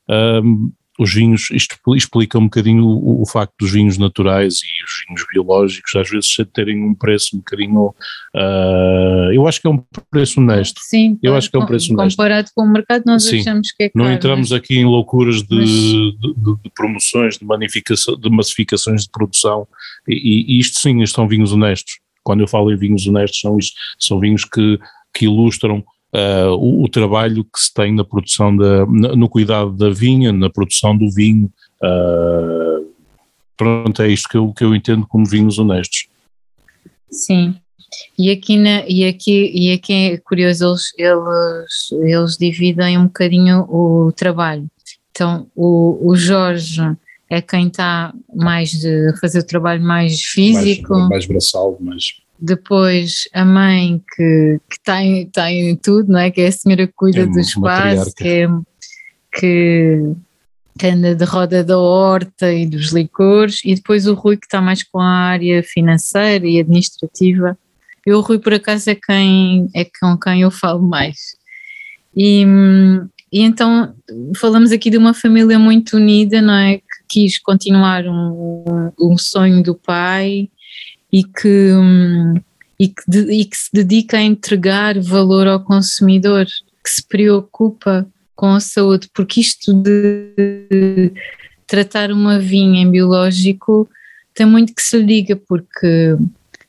um, 0.09 0.73
os 0.99 1.13
vinhos, 1.13 1.51
isto 1.51 1.77
explica 1.97 2.39
um 2.39 2.45
bocadinho 2.45 2.85
o, 2.85 3.23
o, 3.23 3.27
facto 3.27 3.53
dos 3.59 3.73
vinhos 3.73 3.99
naturais 3.99 4.61
e 4.63 4.85
os 4.85 5.05
vinhos 5.07 5.27
biológicos 5.33 5.95
às 5.97 6.09
vezes 6.09 6.37
terem 6.53 6.85
um 6.85 6.95
preço 6.95 7.35
um 7.35 7.41
bocadinho, 7.41 7.87
uh, 8.35 9.33
eu 9.33 9.47
acho 9.49 9.61
que 9.61 9.67
é 9.67 9.71
um 9.71 9.83
preço 10.09 10.41
honesto. 10.41 10.81
Sim, 10.83 11.19
eu 11.21 11.35
acho 11.35 11.51
que 11.51 11.57
é 11.57 11.61
um 11.61 11.67
preço 11.67 11.93
honesto. 11.93 12.17
Comparado 12.17 12.49
com 12.55 12.63
o 12.63 12.73
mercado 12.73 13.03
nós 13.07 13.25
Sim, 13.25 13.41
achamos 13.41 13.73
que 13.73 13.85
é 13.85 13.89
caro. 13.89 14.05
Não 14.05 14.13
entramos 14.13 14.51
mas... 14.51 14.59
aqui 14.59 14.77
em 14.77 14.85
loucuras 14.85 15.43
de, 15.43 15.57
mas... 15.57 15.69
de, 15.69 16.17
de, 16.19 16.63
de, 16.63 16.71
promoções, 16.75 17.39
de, 17.39 18.21
de 18.21 18.31
massificações 18.31 19.03
de 19.03 19.11
produção 19.11 19.67
e, 20.09 20.57
e 20.57 20.61
isto 20.61 20.79
sim, 20.79 21.05
são 21.07 21.27
vinhos 21.27 21.53
honestos. 21.53 21.99
Quando 22.25 22.41
eu 22.41 22.49
falo 22.49 22.73
em 22.73 22.77
vinhos 22.77 23.07
honestos, 23.07 23.41
são, 23.41 23.59
isto, 23.59 23.77
são 23.99 24.19
vinhos 24.19 24.45
que, 24.45 24.79
que 25.13 25.27
ilustram 25.27 25.85
uh, 26.15 26.55
o, 26.59 26.85
o, 26.85 26.89
trabalho 26.89 27.45
que 27.45 27.61
se 27.61 27.73
tem 27.73 27.95
na 27.95 28.05
produção, 28.05 28.57
da, 28.57 28.87
no 28.87 29.29
cuidado 29.29 29.71
da 29.73 29.91
vinha, 29.91 30.33
na 30.33 30.51
produção 30.51 30.97
do 30.97 31.11
vinho. 31.11 31.51
Uh, 31.83 32.91
pronto, 33.57 34.03
é 34.03 34.09
isto 34.09 34.29
que 34.29 34.37
eu, 34.37 34.53
que 34.53 34.65
eu 34.65 34.75
entendo 34.75 35.07
como 35.07 35.27
vinhos 35.27 35.59
honestos. 35.59 36.07
Sim. 37.11 37.55
E 38.19 38.31
aqui, 38.31 38.57
na, 38.57 38.85
e 38.89 39.05
aqui, 39.05 39.53
e 39.55 39.73
aqui 39.73 39.93
é 39.93 40.19
curioso, 40.19 40.65
eles, 40.65 40.93
eles, 40.99 42.11
eles 42.11 42.37
dividem 42.37 42.99
um 42.99 43.05
bocadinho 43.05 43.67
o 43.69 44.11
trabalho. 44.13 44.67
Então, 45.11 45.47
o, 45.55 46.11
o 46.11 46.17
Jorge 46.17 46.83
é 47.31 47.41
quem 47.41 47.69
está 47.69 48.13
mais 48.35 48.71
de 48.71 49.13
fazer 49.21 49.41
o 49.41 49.47
trabalho 49.47 49.83
mais 49.83 50.21
físico. 50.23 50.95
Mais, 50.95 51.09
mais 51.09 51.27
braçal, 51.27 51.77
mais. 51.81 52.25
Depois 52.39 53.29
a 53.33 53.45
mãe 53.45 54.03
que, 54.15 54.61
que 54.69 54.81
tem, 54.85 55.27
tem 55.31 55.77
tudo, 55.77 56.13
não 56.13 56.19
é? 56.19 56.31
Que 56.31 56.43
é 56.43 56.47
a 56.49 56.53
senhora 56.53 56.87
que 56.87 56.93
cuida 56.95 57.21
é 57.21 57.27
do 57.27 57.39
espaço, 57.39 58.15
que, 58.15 58.29
é, 58.29 58.49
que, 59.33 60.13
que 60.79 60.87
anda 60.87 61.15
de 61.15 61.25
roda 61.25 61.65
da 61.65 61.79
horta 61.79 62.53
e 62.53 62.67
dos 62.67 62.93
licores, 62.93 63.61
e 63.65 63.75
depois 63.75 64.07
o 64.07 64.15
Rui 64.15 64.37
que 64.37 64.47
está 64.47 64.61
mais 64.61 64.83
com 64.83 65.01
a 65.01 65.09
área 65.09 65.63
financeira 65.63 66.47
e 66.47 66.61
administrativa. 66.61 67.57
E 68.07 68.13
o 68.13 68.21
Rui, 68.21 68.39
por 68.39 68.53
acaso, 68.53 68.91
é 68.91 68.95
quem 68.95 69.71
é 69.75 69.85
com 69.85 70.19
quem 70.19 70.43
eu 70.43 70.51
falo 70.51 70.83
mais. 70.83 71.37
E, 72.15 72.45
e 73.33 73.41
então 73.41 73.95
falamos 74.37 74.71
aqui 74.71 74.91
de 74.91 74.99
uma 74.99 75.15
família 75.15 75.59
muito 75.59 75.97
unida, 75.97 76.43
não 76.43 76.55
é? 76.55 76.81
Quis 77.09 77.39
continuar 77.39 78.07
um, 78.07 78.93
um 79.01 79.19
sonho 79.19 79.63
do 79.63 79.75
pai 79.75 80.49
e 81.13 81.25
que, 81.25 81.73
um, 81.73 82.35
e, 82.79 82.89
que 82.89 83.03
de, 83.07 83.33
e 83.33 83.45
que 83.45 83.57
se 83.57 83.71
dedica 83.73 84.19
a 84.19 84.23
entregar 84.23 84.99
valor 85.01 85.47
ao 85.47 85.61
consumidor, 85.61 86.47
que 86.83 86.91
se 86.91 87.07
preocupa 87.07 88.07
com 88.35 88.49
a 88.49 88.61
saúde, 88.61 89.09
porque 89.15 89.41
isto 89.41 89.73
de 89.73 91.13
tratar 91.67 92.11
uma 92.11 92.39
vinha 92.39 92.83
em 92.83 92.91
biológico 92.91 93.89
tem 94.35 94.45
muito 94.45 94.75
que 94.75 94.83
se 94.83 94.99
lhe 94.99 95.05
diga, 95.05 95.37
porque 95.37 96.17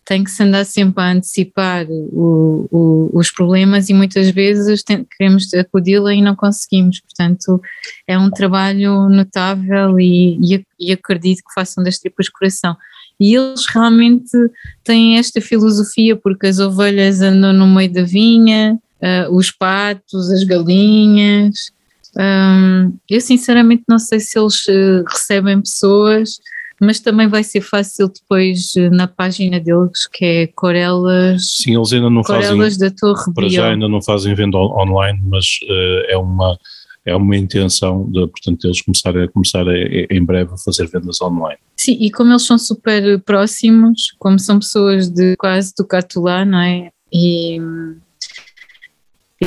tem 0.06 0.24
que 0.24 0.30
se 0.30 0.44
andar 0.44 0.64
sempre 0.66 1.04
a 1.04 1.12
antecipar 1.12 1.88
o, 1.90 2.68
o, 2.72 3.10
os 3.12 3.32
problemas 3.32 3.90
e 3.90 3.94
muitas 3.94 4.30
vezes 4.30 4.84
tem, 4.84 5.04
queremos 5.04 5.52
acudi-la 5.54 6.14
e 6.14 6.22
não 6.22 6.36
conseguimos. 6.36 7.02
Portanto, 7.02 7.60
é 8.08 8.18
um 8.18 8.30
trabalho 8.30 9.10
notável 9.10 10.00
e, 10.00 10.38
e, 10.40 10.66
e 10.80 10.92
acredito 10.94 11.40
que 11.40 11.54
façam 11.56 11.84
das 11.84 11.98
tripas 11.98 12.30
coração. 12.30 12.78
E 13.20 13.34
eles 13.34 13.66
realmente 13.68 14.38
têm 14.84 15.18
esta 15.18 15.42
filosofia, 15.42 16.16
porque 16.16 16.48
as 16.48 16.60
ovelhas 16.60 17.22
andam 17.22 17.52
no 17.52 17.66
meio 17.66 17.92
da 17.92 18.04
vinha, 18.04 18.78
uh, 19.02 19.36
os 19.36 19.50
patos, 19.50 20.32
as 20.32 20.44
galinhas. 20.44 21.72
Um, 22.16 22.96
eu 23.10 23.20
sinceramente 23.22 23.84
não 23.90 23.98
sei 23.98 24.20
se 24.20 24.38
eles 24.38 24.66
uh, 24.68 25.04
recebem 25.08 25.62
pessoas 25.62 26.40
mas 26.82 27.00
também 27.00 27.28
vai 27.28 27.44
ser 27.44 27.62
fácil 27.62 28.10
depois 28.10 28.76
eh, 28.76 28.90
na 28.90 29.08
página 29.08 29.60
deles 29.60 30.08
que 30.12 30.26
é 30.26 30.48
Corelas. 30.48 31.58
Sim, 31.58 31.76
eles 31.76 31.94
ainda 31.94 32.10
não 32.10 32.22
Corelas 32.22 32.74
fazem. 32.74 32.80
da 32.80 32.96
Torre 32.96 33.34
Para 33.34 33.50
já 33.50 33.72
ainda 33.72 33.88
não 33.88 34.02
fazem 34.02 34.36
venda 34.36 34.58
online, 34.58 35.20
mas 35.26 35.46
uh, 35.64 36.06
é 36.10 36.18
uma 36.18 36.58
é 37.06 37.16
uma 37.16 37.38
intenção 37.38 38.10
de, 38.10 38.26
portanto, 38.28 38.66
eles 38.66 38.82
começarem 38.82 39.24
a 39.24 39.28
começar 39.28 39.64
a, 39.68 39.74
em 40.10 40.26
breve 40.26 40.54
a 40.54 40.58
fazer 40.58 40.88
vendas 40.88 41.22
online. 41.22 41.60
Sim, 41.78 41.98
e 42.02 42.10
como 42.10 42.32
eles 42.32 42.42
são 42.42 42.58
super 42.58 43.22
próximos, 43.22 44.16
como 44.18 44.40
são 44.40 44.58
pessoas 44.58 45.08
de 45.08 45.36
quase 45.38 45.72
do 45.78 45.86
Catulá, 45.86 46.44
não 46.44 46.60
é? 46.60 46.90
E 47.14 47.60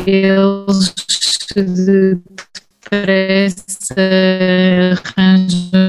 eles 0.07 0.95
parece 2.89 3.93
arranjam 4.93 5.88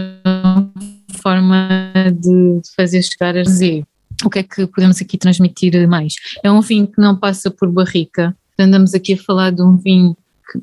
forma 1.29 1.93
de 2.12 2.62
fazer 2.75 3.03
chegar 3.03 3.38
a 3.38 3.43
Z. 3.43 3.83
O 4.25 4.29
que 4.29 4.39
é 4.39 4.43
que 4.43 4.65
podemos 4.67 5.00
aqui 5.01 5.17
transmitir 5.17 5.88
mais? 5.88 6.15
É 6.43 6.51
um 6.51 6.62
vinho 6.62 6.88
que 6.88 7.00
não 7.00 7.15
passa 7.15 7.51
por 7.51 7.71
barrica. 7.71 8.36
Andamos 8.57 8.93
aqui 8.93 9.13
a 9.13 9.17
falar 9.17 9.51
de 9.51 9.62
um 9.62 9.77
vinho 9.77 10.17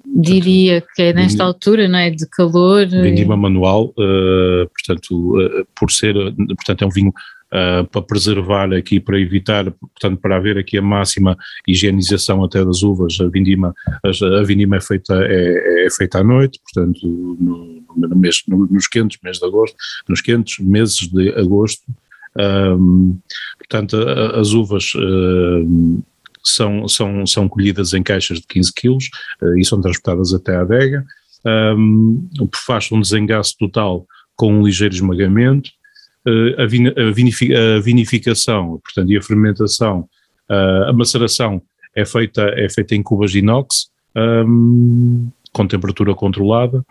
diria 0.05 0.83
que 0.95 1.03
é 1.03 1.13
nesta 1.13 1.45
altura, 1.45 1.87
não 1.87 1.99
é? 1.99 2.11
De 2.11 2.27
calor. 2.29 2.89
Vindima 2.89 3.37
manual, 3.37 3.95
uh, 3.97 4.69
portanto, 4.69 5.39
uh, 5.39 5.67
por 5.79 5.93
ser, 5.93 6.15
portanto, 6.35 6.83
é 6.83 6.87
um 6.87 6.91
vinho 6.91 7.13
uh, 7.57 7.87
para 7.87 8.03
preservar 8.03 8.73
aqui, 8.73 9.01
para 9.01 9.19
evitar, 9.19 9.71
portanto, 9.71 10.21
para 10.21 10.37
haver 10.37 10.59
aqui 10.59 10.77
a 10.77 10.83
máxima 10.83 11.37
higienização 11.67 12.45
até 12.45 12.65
das 12.65 12.83
uvas, 12.83 13.19
a 13.21 13.29
vindima, 13.29 13.75
a, 14.05 14.43
vindima 14.43 14.77
é 14.77 14.81
feita, 14.81 15.15
é, 15.15 15.87
é, 15.87 15.91
feita 15.91 16.19
à 16.19 16.25
noite, 16.25 16.61
portanto, 16.63 17.07
no, 17.07 17.83
no 17.97 18.17
mês, 18.17 18.43
no, 18.47 18.67
nos 18.67 18.87
quentes 18.87 19.19
meses 19.23 19.41
de 19.41 19.47
agosto, 19.47 19.77
nos 20.09 20.21
quentes 20.21 20.65
meses 20.65 21.09
de 21.09 21.31
agosto, 21.31 21.83
um, 22.39 23.19
portanto, 23.59 23.97
a, 23.97 24.39
as 24.39 24.53
uvas 24.53 24.93
uh, 24.95 26.03
são, 26.45 26.87
são, 26.87 27.27
são 27.27 27.49
colhidas 27.49 27.95
em 27.95 28.03
caixas 28.03 28.41
de 28.41 28.47
15 28.47 28.73
quilos 28.75 29.05
uh, 29.43 29.59
e 29.59 29.65
são 29.65 29.81
transportadas 29.81 30.35
até 30.35 30.55
à 30.55 30.61
adega, 30.61 31.05
um, 31.47 32.29
faz 32.55 32.91
um 32.91 33.01
desengaço 33.01 33.55
total 33.59 34.05
com 34.35 34.53
um 34.53 34.67
ligeiro 34.67 34.95
esmagamento, 34.95 35.71
a, 36.59 36.67
vin, 36.67 36.89
a, 36.89 37.11
vinific, 37.13 37.55
a, 37.55 37.81
vinificação, 37.81 38.81
portanto, 38.83 39.11
e 39.11 39.17
a 39.17 39.23
fermentação, 39.23 40.09
uh, 40.51 40.89
a 40.89 40.93
maceração 40.93 41.63
é 41.95 42.05
feita, 42.05 42.43
é 42.57 42.69
feita 42.69 42.95
em 42.95 43.03
cubas 43.03 43.33
de 43.33 43.39
inox, 43.39 43.89
um, 44.17 45.29
com 45.53 45.67
temperatura 45.67 46.15
controlada, 46.15 46.85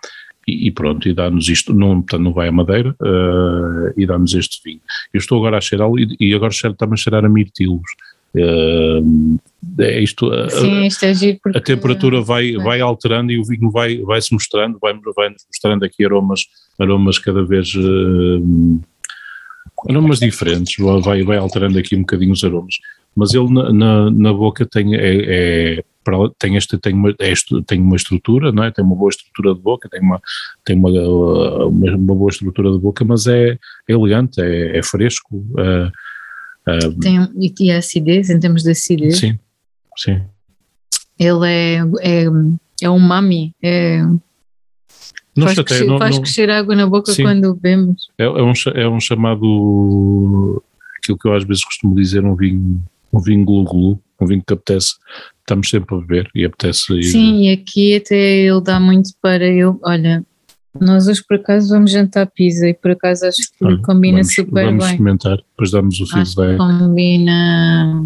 e, 0.47 0.67
e, 0.67 0.71
pronto, 0.71 1.07
e 1.07 1.13
dá-nos 1.13 1.49
isto, 1.49 1.73
não, 1.73 2.01
portanto 2.01 2.21
não 2.21 2.33
vai 2.33 2.47
a 2.47 2.51
madeira, 2.51 2.95
uh, 3.01 3.93
e 3.97 4.05
dá-nos 4.05 4.33
este 4.33 4.61
vinho. 4.63 4.81
Eu 5.13 5.19
estou 5.19 5.39
agora 5.39 5.57
a 5.57 5.61
cheirá-lo 5.61 5.99
e, 5.99 6.15
e 6.19 6.33
agora 6.33 6.51
está-me 6.51 6.93
a 6.93 6.95
cheirar 6.95 7.25
a 7.25 7.29
mirtilos. 7.29 7.89
Uh, 8.35 9.39
é 9.79 10.01
isto, 10.01 10.29
a, 10.31 10.49
Sim, 10.49 10.85
isto 10.85 11.05
é 11.05 11.13
giro 11.13 11.39
a 11.55 11.61
temperatura 11.61 12.19
vai, 12.19 12.53
é. 12.53 12.57
vai 12.57 12.81
alterando 12.81 13.31
e 13.31 13.39
o 13.39 13.45
vinho 13.45 13.71
vai, 13.71 13.99
vai 13.99 14.21
se 14.21 14.33
mostrando, 14.33 14.77
vai, 14.79 14.93
vai 15.15 15.29
nos 15.29 15.45
mostrando 15.47 15.85
aqui 15.85 16.03
aromas, 16.03 16.41
aromas 16.77 17.17
cada 17.17 17.45
vez 17.45 17.73
uh, 17.75 18.81
aromas 19.89 20.19
diferentes, 20.19 20.75
vai, 21.03 21.23
vai 21.23 21.37
alterando 21.37 21.77
aqui 21.77 21.95
um 21.95 22.01
bocadinho 22.01 22.31
os 22.31 22.43
aromas, 22.43 22.75
mas 23.15 23.33
ele 23.33 23.51
na, 23.51 23.71
na, 23.71 24.11
na 24.11 24.33
boca 24.33 24.65
tem, 24.65 24.95
é, 24.95 25.77
é 25.77 25.83
tem, 26.37 26.55
este, 26.55 26.77
tem, 26.77 26.93
uma, 26.93 27.09
é 27.19 27.31
este, 27.31 27.61
tem 27.63 27.81
uma 27.81 27.95
estrutura, 27.95 28.51
não 28.51 28.63
é? 28.63 28.71
tem 28.71 28.83
uma 28.83 28.95
boa 28.95 29.09
estrutura 29.09 29.55
de 29.55 29.61
boca, 29.61 29.89
tem 29.89 30.01
uma, 30.01 30.21
tem 30.63 30.77
uma, 30.77 30.89
uma, 30.89 31.95
uma 31.95 32.15
boa 32.15 32.29
estrutura 32.29 32.71
de 32.71 32.79
boca, 32.79 33.03
mas 33.03 33.25
é, 33.27 33.51
é 33.51 33.93
elegante, 33.93 34.41
é, 34.41 34.77
é 34.77 34.83
fresco. 34.83 35.35
Uh, 35.35 35.87
uh, 36.69 36.99
tem, 36.99 37.27
e 37.59 37.71
a 37.71 37.77
acidez, 37.77 38.29
em 38.29 38.39
termos 38.39 38.63
de 38.63 38.71
acidez? 38.71 39.17
Sim, 39.17 39.39
sim. 39.97 40.21
Ele 41.17 41.47
é, 41.47 41.77
é, 42.01 42.25
é 42.81 42.89
um 42.89 42.99
mami, 42.99 43.53
é, 43.63 44.01
não 45.35 45.47
faz, 45.47 45.59
crescer, 45.59 45.85
não, 45.85 45.97
faz 45.97 46.15
não, 46.15 46.21
crescer 46.21 46.49
água 46.49 46.75
na 46.75 46.87
boca 46.87 47.11
sim. 47.11 47.23
quando 47.23 47.53
bebemos. 47.55 48.09
É, 48.17 48.23
é, 48.23 48.29
um, 48.29 48.53
é 48.73 48.87
um 48.87 48.99
chamado, 48.99 50.63
aquilo 50.97 51.17
que 51.17 51.27
eu 51.27 51.33
às 51.33 51.43
vezes 51.43 51.63
costumo 51.63 51.95
dizer, 51.95 52.23
um 52.23 52.35
vinho, 52.35 52.83
um 53.11 53.19
vinho 53.19 53.43
glu-glu, 53.43 53.99
um 54.19 54.25
vinho 54.25 54.43
que 54.45 54.53
apetece, 54.53 54.93
estamos 55.39 55.69
sempre 55.69 55.95
a 55.95 55.99
beber 55.99 56.29
e 56.33 56.45
apetece 56.45 56.93
ir. 56.93 57.03
Sim, 57.03 57.47
e 57.47 57.51
aqui 57.51 57.95
até 57.95 58.15
ele 58.15 58.61
dá 58.61 58.79
muito 58.79 59.11
para 59.21 59.45
eu, 59.45 59.79
olha, 59.83 60.23
nós 60.79 61.07
hoje 61.07 61.23
por 61.27 61.37
acaso 61.37 61.69
vamos 61.69 61.91
jantar 61.91 62.27
pizza 62.27 62.67
e 62.67 62.73
por 62.73 62.91
acaso 62.91 63.25
acho 63.25 63.41
que 63.57 63.63
olha, 63.63 63.81
combina 63.81 64.17
vamos, 64.17 64.35
super 64.35 64.65
vamos 64.65 64.69
bem. 64.69 64.77
Vamos 64.77 64.97
comentar, 64.97 65.37
depois 65.37 65.71
damos 65.71 65.99
o 65.99 66.07
feedback. 66.07 66.57
Combina, 66.57 68.03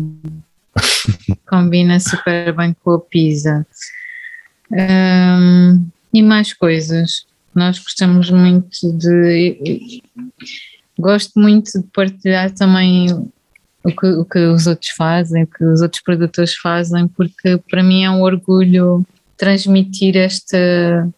combina 1.50 2.00
super 2.00 2.55
bem 2.55 2.75
com 2.83 2.91
a 2.91 3.00
pizza. 3.00 3.65
Um, 4.71 5.88
e 6.13 6.22
mais 6.22 6.54
coisas. 6.54 7.25
Nós 7.54 7.80
gostamos 7.80 8.30
muito 8.30 8.94
de. 8.98 10.01
Gosto 10.98 11.39
muito 11.39 11.72
de 11.72 11.88
partilhar 11.94 12.51
também 12.51 13.12
o 13.84 13.92
que, 13.92 14.08
o 14.08 14.25
que 14.25 14.39
os 14.39 14.68
outros 14.68 14.92
fazem, 14.92 15.44
o 15.44 15.48
que 15.48 15.63
os 15.63 15.82
outros 15.82 16.01
produtores 16.01 16.56
fazem, 16.56 17.08
porque 17.08 17.58
para 17.70 17.82
mim 17.82 18.04
é 18.04 18.12
um 18.12 18.22
orgulho 18.22 19.06
transmitir 19.38 20.18
esta, 20.18 21.10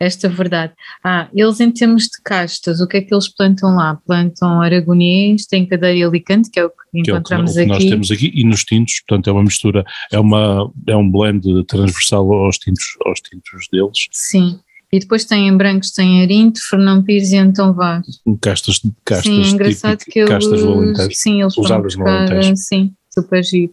esta 0.00 0.28
verdade. 0.30 0.72
Ah, 1.04 1.28
eles 1.34 1.60
em 1.60 1.70
termos 1.70 2.04
de 2.04 2.22
castas, 2.24 2.80
o 2.80 2.88
que 2.88 2.96
é 2.96 3.00
que 3.02 3.14
eles 3.14 3.28
plantam 3.28 3.76
lá? 3.76 3.98
Plantam 4.06 4.62
aragonês, 4.62 5.44
tem 5.44 5.66
cadeira 5.66 5.96
e 5.96 6.02
alicante, 6.02 6.50
que 6.50 6.58
é 6.58 6.64
o 6.64 6.70
que, 6.70 6.76
que 6.90 7.00
encontramos 7.00 7.56
é 7.56 7.64
o 7.64 7.66
que, 7.66 7.72
o 7.72 7.76
que 7.76 7.76
aqui. 7.76 7.84
nós 7.84 7.90
temos 7.90 8.10
aqui, 8.10 8.32
e 8.34 8.44
nos 8.44 8.64
tintos, 8.64 9.00
portanto 9.06 9.28
é 9.28 9.32
uma 9.32 9.42
mistura, 9.42 9.84
é, 10.10 10.18
uma, 10.18 10.72
é 10.88 10.96
um 10.96 11.08
blend 11.08 11.42
transversal 11.66 12.32
aos 12.32 12.56
tintos, 12.56 12.84
aos 13.04 13.20
tintos 13.20 13.68
deles. 13.70 14.08
Sim. 14.10 14.58
E 14.92 14.98
depois 14.98 15.24
tem 15.24 15.46
em 15.46 15.56
brancos, 15.56 15.92
tem 15.92 16.22
Arinto, 16.22 16.58
Fernão 16.68 17.02
Pires 17.04 17.30
e 17.30 17.36
Antão 17.36 17.72
Vaz. 17.72 18.06
Castas, 18.40 18.80
castas 19.04 19.32
sim, 19.32 19.42
é 19.42 19.48
engraçado 19.48 19.98
típico, 19.98 20.12
que 20.12 20.18
eles, 20.18 20.30
castas 20.30 20.62
do 20.62 21.14
sim, 21.14 21.42
eles 21.42 21.54
foram 21.54 21.82
buscar, 21.82 22.56
sim, 22.56 22.92
super 23.12 23.44
giro. 23.44 23.72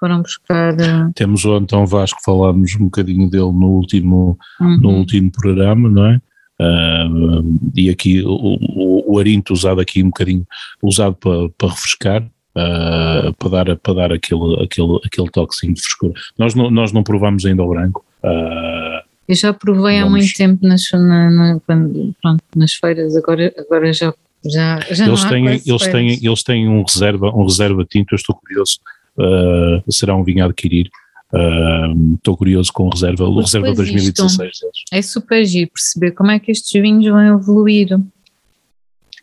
Foram 0.00 0.22
buscar. 0.22 0.74
Uh, 0.74 1.12
Temos 1.14 1.44
o 1.44 1.52
Antão 1.52 1.86
Vaz 1.86 2.12
que 2.12 2.22
falámos 2.24 2.74
um 2.74 2.84
bocadinho 2.84 3.28
dele 3.28 3.52
no 3.52 3.68
último, 3.68 4.38
uhum. 4.58 4.80
no 4.80 4.90
último 4.92 5.30
programa, 5.30 5.88
não 5.88 6.06
é? 6.06 6.20
Uh, 6.60 7.58
e 7.74 7.88
aqui 7.88 8.22
o, 8.22 8.58
o, 9.06 9.18
arinto 9.18 9.52
usado 9.52 9.80
aqui 9.80 10.02
um 10.02 10.06
bocadinho, 10.06 10.46
usado 10.82 11.14
para, 11.16 11.48
para 11.56 11.68
refrescar, 11.68 12.22
uh, 12.22 13.32
para 13.38 13.48
dar, 13.50 13.76
para 13.76 13.94
dar 13.94 14.12
aquele, 14.12 14.62
aquele, 14.62 14.98
aquele 15.04 15.30
toquezinho 15.30 15.74
de 15.74 15.80
frescura. 15.80 16.12
Nós 16.38 16.54
não, 16.54 16.70
nós 16.70 16.92
não 16.92 17.02
provamos 17.02 17.46
ainda 17.46 17.62
o 17.62 17.68
branco, 17.68 18.04
uh, 18.22 19.00
eu 19.30 19.36
já 19.36 19.54
provei 19.54 20.00
Vamos. 20.00 20.06
há 20.06 20.10
muito 20.10 20.32
tempo 20.34 20.66
nas, 20.66 20.82
na, 20.92 21.30
na, 21.30 21.60
pronto, 21.64 22.42
nas 22.56 22.74
feiras, 22.74 23.14
agora, 23.14 23.54
agora 23.56 23.92
já, 23.92 24.12
já, 24.44 24.80
já 24.90 25.06
eles 25.06 25.24
têm, 25.24 25.46
eles 25.46 25.82
têm 25.86 26.08
Eles 26.20 26.42
têm 26.42 26.68
um 26.68 26.82
reserva, 26.82 27.30
um 27.30 27.44
reserva 27.44 27.86
tinto, 27.88 28.12
eu 28.12 28.16
estou 28.16 28.34
curioso, 28.34 28.80
uh, 29.18 29.92
será 29.92 30.14
um 30.16 30.24
vinho 30.24 30.42
a 30.42 30.46
adquirir. 30.46 30.90
Uh, 31.32 32.14
estou 32.16 32.36
curioso 32.36 32.72
com 32.72 32.86
o 32.86 32.90
reserva, 32.90 33.24
o 33.24 33.40
reserva 33.40 33.72
2016 33.72 34.36
deles. 34.36 34.58
É 34.92 35.00
super 35.00 35.44
giro 35.44 35.70
perceber 35.70 36.10
como 36.12 36.30
é 36.30 36.38
que 36.38 36.50
estes 36.50 36.80
vinhos 36.80 37.06
vão 37.06 37.38
evoluir. 37.38 37.88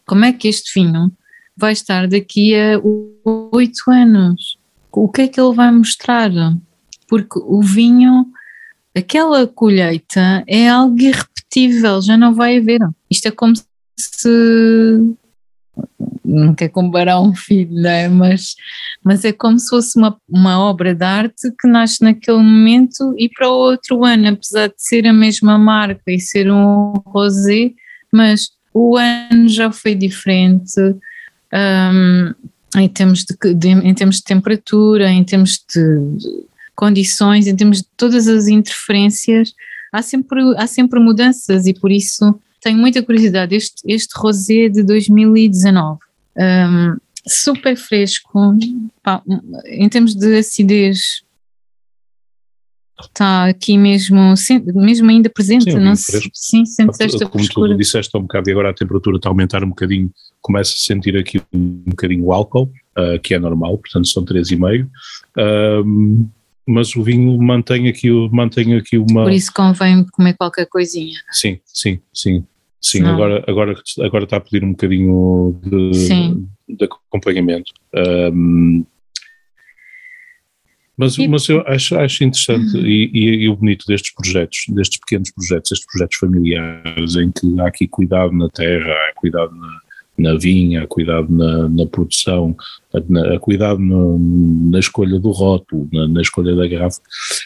Como 0.06 0.24
é 0.24 0.32
que 0.32 0.48
este 0.48 0.80
vinho 0.80 1.12
vai 1.56 1.74
estar 1.74 2.08
daqui 2.08 2.56
a 2.56 2.80
oito 3.52 3.92
anos? 3.92 4.58
O 4.92 5.10
que 5.10 5.24
é 5.24 5.28
que 5.28 5.40
ele 5.40 5.54
vai 5.54 5.72
mostrar? 5.72 6.32
Porque 7.10 7.40
o 7.40 7.62
vinho 7.62 8.26
aquela 8.98 9.46
colheita 9.46 10.44
é 10.48 10.68
algo 10.68 11.00
irrepetível, 11.00 12.02
já 12.02 12.18
não 12.18 12.34
vai 12.34 12.58
haver. 12.58 12.80
Isto 13.10 13.28
é 13.28 13.32
como 13.32 13.54
se. 13.98 15.16
Não 16.28 16.54
quer 16.54 16.70
comparar 16.70 17.22
um 17.22 17.34
filho, 17.34 17.74
não 17.74 17.90
é? 17.90 18.08
Mas, 18.10 18.56
mas 19.04 19.24
é 19.24 19.32
como 19.32 19.58
se 19.58 19.70
fosse 19.70 19.98
uma, 19.98 20.20
uma 20.28 20.60
obra 20.60 20.94
de 20.94 21.04
arte 21.04 21.52
que 21.60 21.68
nasce 21.68 22.04
naquele 22.04 22.38
momento 22.38 23.16
e 23.18 23.30
para 23.30 23.50
outro 23.50 24.04
ano, 24.04 24.30
apesar 24.30 24.68
de 24.68 24.76
ser 24.78 25.08
a 25.08 25.14
mesma 25.14 25.58
marca 25.58 26.12
e 26.12 26.20
ser 26.20 26.52
um 26.52 26.94
rosé, 27.06 27.72
mas 28.12 28.50
o 28.74 28.98
ano 28.98 29.48
já 29.48 29.72
foi 29.72 29.96
diferente. 29.96 30.80
Um, 31.54 32.34
em 32.76 32.88
termos 32.88 33.24
de, 33.24 33.54
de, 33.54 33.70
em 33.70 33.94
termos 33.94 34.18
de 34.18 34.24
temperatura, 34.24 35.10
em 35.10 35.24
termos 35.24 35.64
de, 35.74 36.18
de 36.18 36.46
condições, 36.76 37.48
em 37.48 37.56
termos 37.56 37.80
de 37.80 37.88
todas 37.96 38.28
as 38.28 38.48
interferências, 38.48 39.54
há 39.92 40.02
sempre, 40.02 40.42
há 40.58 40.68
sempre 40.68 41.00
mudanças 41.00 41.66
e 41.66 41.74
por 41.74 41.92
isso 41.92 42.40
tenho 42.62 42.78
muita 42.78 43.02
curiosidade. 43.02 43.56
Este, 43.56 43.82
este 43.86 44.14
rosé 44.16 44.70
de 44.70 44.84
2019, 44.84 46.00
um, 46.38 46.98
super 47.28 47.76
fresco, 47.76 48.58
pá, 49.04 49.22
em 49.66 49.90
termos 49.90 50.16
de 50.16 50.38
acidez, 50.38 51.24
está 53.00 53.46
aqui 53.46 53.78
mesmo, 53.78 54.34
mesmo 54.76 55.10
ainda 55.10 55.30
presente, 55.30 55.72
sim, 55.72 55.80
não 55.80 55.96
se, 55.96 56.30
sim, 56.34 56.66
sente 56.66 57.04
esta 57.04 57.26
Como 57.26 57.44
frescura. 57.44 57.72
tu 57.74 57.78
disseste 57.78 58.16
há 58.16 58.20
um 58.20 58.24
bocado 58.24 58.50
e 58.50 58.52
agora 58.52 58.70
a 58.70 58.74
temperatura 58.74 59.18
está 59.18 59.30
a 59.30 59.32
aumentar 59.32 59.64
um 59.64 59.70
bocadinho, 59.70 60.12
começa 60.42 60.74
a 60.74 60.78
sentir 60.78 61.16
aqui 61.18 61.42
um 61.54 61.84
bocadinho 61.86 62.26
o 62.26 62.34
álcool, 62.34 62.72
uh, 62.98 63.20
que 63.22 63.34
é 63.34 63.40
normal, 63.40 63.78
portanto 63.78 64.08
são 64.08 64.26
3,5. 64.26 64.88
Um, 65.86 66.28
mas 66.68 66.94
o 66.96 67.04
vinho 67.04 67.42
mantém 67.42 67.88
aqui, 67.88 68.12
mantém 68.30 68.76
aqui 68.76 68.98
uma. 68.98 69.24
Por 69.24 69.32
isso 69.32 69.54
convém 69.54 70.06
comer 70.12 70.36
qualquer 70.36 70.66
coisinha. 70.66 71.18
Sim, 71.32 71.60
sim, 71.66 72.02
sim. 72.14 72.46
Sim, 72.82 73.04
agora, 73.04 73.44
agora, 73.48 73.74
agora 74.02 74.24
está 74.24 74.38
a 74.38 74.42
pedir 74.42 74.64
um 74.64 74.72
bocadinho 74.72 75.60
de, 75.64 76.76
de 76.76 76.86
acompanhamento. 76.86 77.74
Um, 78.34 78.86
mas, 80.98 81.18
e, 81.18 81.28
mas 81.28 81.48
eu 81.48 81.62
acho, 81.68 81.96
acho 81.96 82.24
interessante 82.24 82.76
uhum. 82.76 82.86
e, 82.86 83.44
e, 83.44 83.50
o 83.50 83.56
bonito 83.56 83.86
destes 83.86 84.14
projetos, 84.14 84.66
destes 84.70 85.00
pequenos 85.00 85.32
projetos, 85.32 85.72
estes 85.72 85.88
projetos 85.92 86.18
familiares, 86.18 87.16
em 87.16 87.32
que 87.32 87.62
há 87.62 87.68
aqui 87.68 87.88
cuidado 87.88 88.32
na 88.32 88.50
terra, 88.50 88.92
há 88.92 89.14
cuidado 89.16 89.56
na, 89.56 89.80
na 90.18 90.38
vinha, 90.38 90.84
a 90.84 90.88
cuidado 90.88 91.32
na, 91.32 91.70
na 91.70 91.86
produção, 91.86 92.56
a, 92.92 93.36
a 93.36 93.40
cuidado 93.40 93.80
no, 93.80 94.18
na 94.72 94.80
escolha 94.80 95.20
do 95.20 95.30
rótulo, 95.30 95.88
na, 95.94 96.08
na 96.08 96.22
escolha 96.22 96.56
da 96.56 96.68
garrafa. 96.68 97.00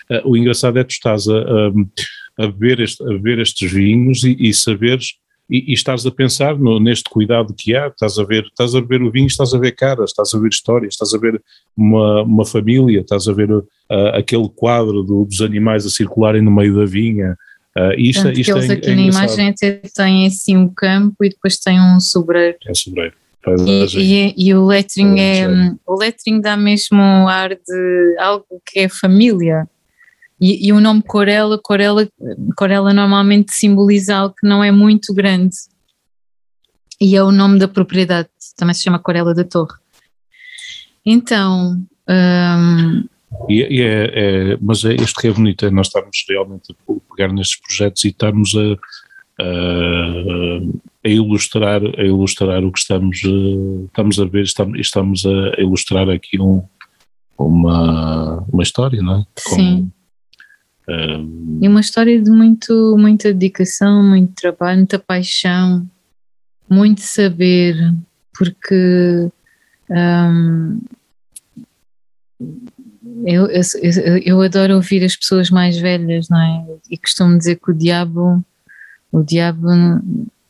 Uh, 0.10 0.30
o 0.30 0.38
engraçado 0.38 0.80
é 0.80 0.84
que 0.84 0.90
tu 0.90 0.94
estás 0.94 1.28
a, 1.28 1.38
a, 1.38 2.46
a, 2.46 2.48
beber, 2.48 2.80
este, 2.80 3.04
a 3.04 3.08
beber 3.08 3.40
estes 3.40 3.70
vinhos 3.70 4.24
e, 4.24 4.38
e 4.40 4.54
saberes 4.54 5.16
e, 5.52 5.72
e 5.72 5.74
estás 5.74 6.06
a 6.06 6.12
pensar 6.12 6.58
no, 6.58 6.80
neste 6.80 7.10
cuidado 7.10 7.54
que 7.54 7.76
há, 7.76 7.88
estás 7.88 8.18
a 8.18 8.24
ver, 8.24 8.46
estás 8.46 8.74
a 8.74 8.80
ver 8.80 9.04
o 9.04 9.12
vinho, 9.12 9.28
estás 9.28 9.54
a 9.54 9.60
ver 9.60 9.74
caras, 9.74 10.12
estás 10.12 10.34
a 10.34 10.40
ver 10.40 10.48
histórias, 10.48 10.94
estás 10.94 11.14
a 11.14 11.18
ver 11.18 11.42
uma, 11.76 12.24
uma 12.24 12.46
família, 12.46 13.02
estás 13.02 13.28
a 13.28 13.34
ver 13.34 13.52
uh, 13.52 13.66
aquele 14.14 14.48
quadro 14.48 15.04
do, 15.04 15.26
dos 15.26 15.42
animais 15.42 15.86
a 15.86 15.90
circularem 15.90 16.42
no 16.42 16.50
meio 16.50 16.74
da 16.74 16.86
vinha. 16.86 17.36
Uh, 17.78 17.92
isto, 17.98 18.24
Portanto, 18.24 18.40
isto 18.40 18.58
eles 18.58 18.70
é, 18.70 18.74
aqui 18.74 18.90
é 18.90 18.96
na 18.96 19.02
imagem 19.02 19.50
até 19.50 19.82
têm 19.94 20.26
assim 20.26 20.56
um 20.56 20.70
campo 20.70 21.16
e 21.22 21.30
depois 21.30 21.58
têm 21.58 21.80
um 21.82 22.00
sobreiro. 22.00 22.58
É 22.66 22.74
sobreiro. 22.74 23.14
E, 23.66 23.88
e, 23.98 24.34
e 24.38 24.54
o 24.54 24.66
lettering 24.66 25.20
é, 25.20 25.48
Paisagem. 25.48 25.80
o 25.86 25.96
lettering 25.96 26.42
dá 26.42 26.56
mesmo 26.56 27.02
ar 27.02 27.50
de 27.50 28.16
algo 28.20 28.46
que 28.66 28.82
é 28.82 28.90
família. 28.90 29.68
E, 30.42 30.68
e 30.68 30.74
o 30.74 30.80
nome 30.82 31.04
Corella, 31.04 31.60
Corella, 31.62 32.08
Corella 32.58 32.94
normalmente 32.94 33.54
simboliza 33.54 34.16
algo 34.16 34.34
que 34.36 34.48
não 34.48 34.64
é 34.64 34.72
muito 34.72 35.14
grande. 35.14 35.56
E 37.00 37.16
é 37.16 37.24
o 37.24 37.32
nome 37.32 37.60
da 37.60 37.68
propriedade, 37.68 38.30
também 38.58 38.74
se 38.74 38.82
chama 38.84 39.00
Corella 39.00 39.34
da 39.36 39.44
Torre. 39.44 39.78
Então, 41.06 41.80
hum, 42.10 43.04
E, 43.48 43.82
é, 43.82 44.54
é- 44.54 44.58
mas 44.62 44.84
é 44.84 44.94
isto 44.96 45.20
que 45.20 45.28
é 45.28 45.32
bonito, 45.32 45.66
é 45.66 45.72
nós 45.72 45.88
estarmos 45.88 46.26
realmente 46.28 46.72
a 46.74 46.94
pegar 47.16 47.34
nestes 47.34 47.60
projetos 47.62 48.04
e 48.04 48.10
estarmos 48.10 48.52
a, 48.56 49.44
a, 49.44 51.06
a 51.06 51.10
ilustrar, 51.10 51.82
a 51.98 52.04
ilustrar 52.04 52.64
o 52.64 52.72
que 52.72 52.80
estamos, 52.80 53.22
eh, 53.24 53.86
estamos 53.86 54.20
a 54.20 54.26
ver, 54.26 54.44
estamos, 54.44 54.80
estamos 54.80 55.26
a 55.26 55.62
ilustrar 55.62 56.10
aqui 56.10 56.40
um, 56.40 56.62
uma, 57.38 58.46
uma 58.52 58.64
história, 58.64 59.02
não 59.02 59.22
é? 59.22 59.26
Sim. 59.38 59.92
Eh, 60.92 61.18
E 61.62 61.68
uma 61.68 61.80
história 61.82 62.22
de 62.22 62.30
muito, 62.32 62.96
muita 62.98 63.32
dedicação, 63.34 64.04
muito 64.04 64.34
trabalho, 64.34 64.80
muita 64.80 64.98
paixão, 65.00 65.88
muito 66.70 67.02
saber, 67.02 67.76
porque 68.38 69.30
eu, 73.26 73.48
eu, 73.48 73.64
eu- 73.82 74.18
eu 74.26 74.42
adoro 74.42 74.76
ouvir 74.76 75.04
as 75.04 75.16
pessoas 75.16 75.50
mais 75.50 75.78
velhas, 75.78 76.28
não 76.30 76.40
é? 76.40 76.66
E 76.90 76.98
costumo 76.98 77.38
dizer 77.38 77.58
que 77.64 77.72
o 77.72 77.74
diabo, 77.74 78.44
o 79.12 79.22
diabo 79.24 79.68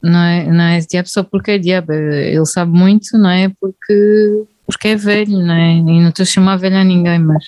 não 0.01 0.19
é, 0.23 0.47
não 0.51 0.63
é 0.63 0.79
diabo 0.79 1.07
só 1.09 1.23
porque 1.23 1.51
é 1.51 1.57
diabo, 1.57 1.91
ele 1.93 2.45
sabe 2.45 2.71
muito, 2.71 3.17
não 3.17 3.29
é? 3.29 3.49
Porque, 3.59 4.43
porque 4.65 4.89
é 4.89 4.95
velho, 4.95 5.39
não 5.39 5.53
é? 5.53 5.73
E 5.77 5.81
não 6.01 6.09
estou 6.09 6.23
a 6.23 6.25
chamar 6.25 6.57
velho 6.57 6.77
a 6.77 6.83
ninguém, 6.83 7.19
mas, 7.19 7.43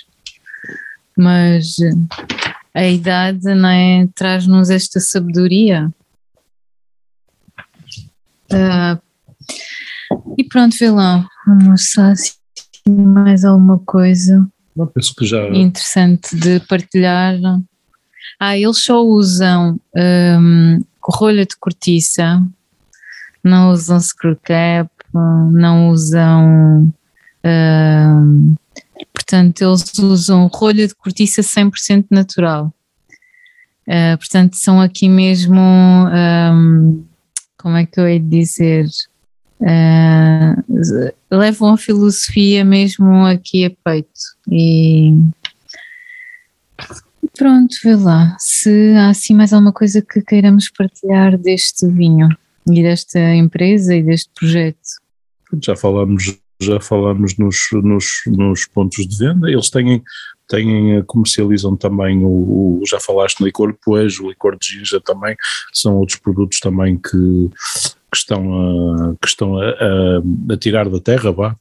mas 1.17 1.75
a 2.73 2.87
idade 2.87 3.53
não 3.53 3.69
é, 3.69 4.07
traz-nos 4.15 4.69
esta 4.69 4.99
sabedoria. 4.99 5.91
Ah, 8.51 8.99
e 10.37 10.43
pronto, 10.43 10.75
lá, 10.93 11.27
vamos 11.45 11.91
só 11.91 12.01
assim 12.03 12.33
mais 12.87 13.45
alguma 13.45 13.79
coisa 13.79 14.47
não, 14.75 14.87
penso 14.87 15.13
que 15.15 15.25
já 15.25 15.47
interessante 15.49 16.35
de 16.35 16.59
partilhar. 16.61 17.35
Ah, 18.39 18.57
eles 18.57 18.79
só 18.83 19.01
usam 19.01 19.79
hum, 19.95 20.81
rolha 21.01 21.45
de 21.45 21.55
cortiça, 21.57 22.41
não 23.43 23.71
usam 23.71 23.99
screw 23.99 24.37
cap, 24.43 24.89
não 25.13 25.89
usam. 25.89 26.91
hum, 27.45 28.55
portanto, 29.11 29.61
eles 29.61 29.97
usam 29.97 30.47
rolha 30.47 30.87
de 30.87 30.95
cortiça 30.95 31.41
100% 31.41 32.05
natural. 32.11 32.73
Ah, 33.87 34.15
portanto, 34.17 34.55
são 34.55 34.79
aqui 34.79 35.09
mesmo. 35.09 35.59
hum, 35.59 37.03
como 37.57 37.77
é 37.77 37.85
que 37.85 37.99
eu 37.99 38.07
hei 38.07 38.19
de 38.19 38.39
dizer? 38.39 38.87
Ah, 39.61 40.55
levam 41.31 41.73
a 41.73 41.77
filosofia 41.77 42.65
mesmo 42.65 43.25
aqui 43.25 43.65
a 43.65 43.71
peito 43.71 44.19
e 44.51 45.13
pronto, 47.37 47.73
vê 47.81 47.95
lá 47.95 48.35
se 48.39 48.93
há 48.97 49.09
assim 49.09 49.33
mais 49.33 49.53
alguma 49.53 49.71
coisa 49.71 50.01
que 50.01 50.21
queiramos 50.21 50.69
partilhar 50.69 51.37
deste 51.37 51.87
vinho 51.87 52.27
e 52.69 52.83
desta 52.83 53.19
empresa 53.35 53.95
e 53.95 54.03
deste 54.03 54.29
projeto. 54.37 54.77
já 55.61 55.75
falámos, 55.77 56.37
já 56.63 56.79
falámos 56.79 57.37
nos, 57.37 57.57
nos, 57.71 58.05
nos 58.27 58.65
pontos 58.65 59.05
de 59.07 59.17
venda, 59.17 59.49
eles 59.49 59.69
têm, 59.69 60.01
têm 60.47 60.97
eh, 60.97 61.03
comercializam 61.05 61.75
também 61.75 62.19
o, 62.23 62.27
o- 62.81 62.83
já 62.87 62.99
falaste 62.99 63.39
no 63.39 63.45
licor 63.45 63.71
de 63.71 63.79
poejo, 63.83 64.25
o 64.25 64.29
licor 64.29 64.57
de 64.59 64.67
ginja 64.67 64.99
também, 65.01 65.35
são 65.73 65.95
outros 65.97 66.17
produtos 66.19 66.59
também 66.59 66.97
que, 66.97 67.09
que 68.11 68.17
estão, 68.17 68.43
a, 68.53 69.15
que 69.21 69.27
estão 69.27 69.57
a, 69.57 69.65
a- 69.69 70.53
a 70.53 70.57
tirar 70.57 70.89
da 70.89 70.99
terra, 70.99 71.31
vá. 71.31 71.55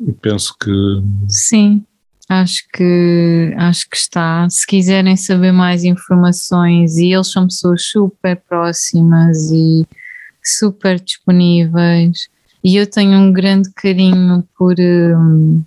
E 0.00 0.12
penso 0.22 0.54
que 0.62 0.70
Sim, 1.28 1.84
acho 2.28 2.62
que 2.72 3.52
acho 3.56 3.88
que 3.90 3.96
está. 3.96 4.48
Se 4.48 4.66
quiserem 4.66 5.16
saber 5.16 5.52
mais 5.52 5.84
informações, 5.84 6.96
e 6.98 7.12
eles 7.12 7.30
são 7.32 7.44
pessoas 7.46 7.82
super 7.84 8.36
próximas 8.48 9.50
e 9.50 9.84
super 10.48 10.98
disponíveis, 11.00 12.28
e 12.62 12.76
eu 12.76 12.86
tenho 12.86 13.16
um 13.18 13.32
grande 13.32 13.70
carinho 13.74 14.46
por 14.56 14.74
hum, 14.78 15.62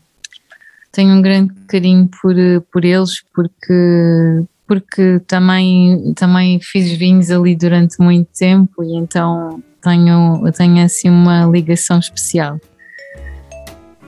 tenho 0.91 1.15
um 1.15 1.21
grande 1.21 1.53
carinho 1.67 2.09
por, 2.21 2.35
por 2.71 2.83
eles 2.83 3.23
porque 3.33 4.43
porque 4.67 5.19
também 5.27 6.13
também 6.15 6.59
fiz 6.61 6.91
vinhos 6.97 7.29
ali 7.29 7.55
durante 7.55 8.01
muito 8.01 8.29
tempo 8.37 8.83
e 8.83 8.95
então 8.95 9.61
tenho 9.81 10.51
tenho 10.51 10.83
assim 10.83 11.09
uma 11.09 11.45
ligação 11.45 11.99
especial. 11.99 12.59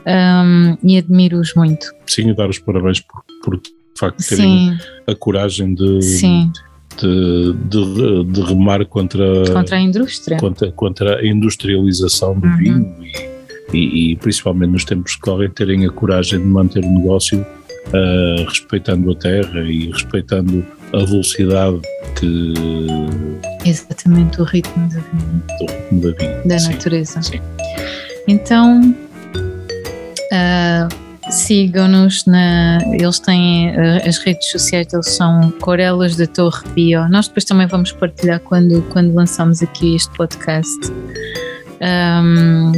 Hum, 0.06 0.76
e 0.82 0.98
admiro-os 0.98 1.54
muito. 1.54 1.86
sim, 2.06 2.28
e 2.28 2.34
dar 2.34 2.48
os 2.50 2.58
parabéns 2.58 3.00
por, 3.00 3.24
por 3.42 3.56
de 3.56 3.70
facto 3.98 4.26
terem 4.28 4.76
Sim, 4.76 4.78
a 5.06 5.14
coragem 5.14 5.74
de, 5.74 6.02
sim, 6.02 6.52
de, 7.00 7.52
de, 7.68 8.24
de 8.24 8.40
remar 8.42 8.84
contra, 8.86 9.24
contra 9.52 9.76
a 9.76 9.80
indústria. 9.80 10.36
contra, 10.38 10.70
contra 10.72 11.18
a 11.18 11.26
industrialização 11.26 12.38
do 12.38 12.46
Uhum. 12.46 12.56
vinho 12.56 12.94
e, 13.72 13.78
e- 13.78 14.12
e 14.12 14.16
principalmente 14.16 14.70
nos 14.70 14.84
tempos 14.84 15.14
que 15.16 15.20
correm 15.22 15.50
terem 15.50 15.84
a 15.86 15.90
coragem 15.90 16.38
de 16.40 16.46
manter 16.46 16.84
o 16.84 16.90
negócio 16.90 17.44
ah, 17.92 18.44
respeitando 18.48 19.10
a 19.10 19.14
terra 19.16 19.60
e 19.62 19.90
respeitando 19.90 20.64
a 20.92 20.98
velocidade 21.04 21.80
que 22.18 22.54
Exatamente 23.68 24.40
o 24.40 24.44
ritmo 24.44 24.88
da, 24.88 25.00
ritmo 25.58 26.00
da 26.00 26.10
vinha. 26.12 26.42
da 26.44 26.58
Sim, 26.58 26.72
natureza. 26.72 27.22
sim. 27.22 27.40
Então, 28.28 28.94
ah, 30.32 30.88
sigam-nos 31.30 32.24
na. 32.26 32.78
Eles 32.92 33.18
têm 33.18 33.70
ah, 33.70 34.02
as 34.06 34.18
redes 34.18 34.50
sociais, 34.50 34.92
eles 34.92 35.08
são 35.08 35.50
Corelas 35.60 36.16
da 36.16 36.26
Torre 36.26 36.68
Bio. 36.74 37.08
Nós 37.08 37.28
depois 37.28 37.44
também 37.44 37.66
vamos 37.66 37.92
partilhar 37.92 38.40
quando, 38.40 38.82
quando 38.90 39.14
lançamos 39.14 39.62
aqui 39.62 39.94
este 39.96 40.14
podcast. 40.16 40.92
Ahm, 41.80 42.72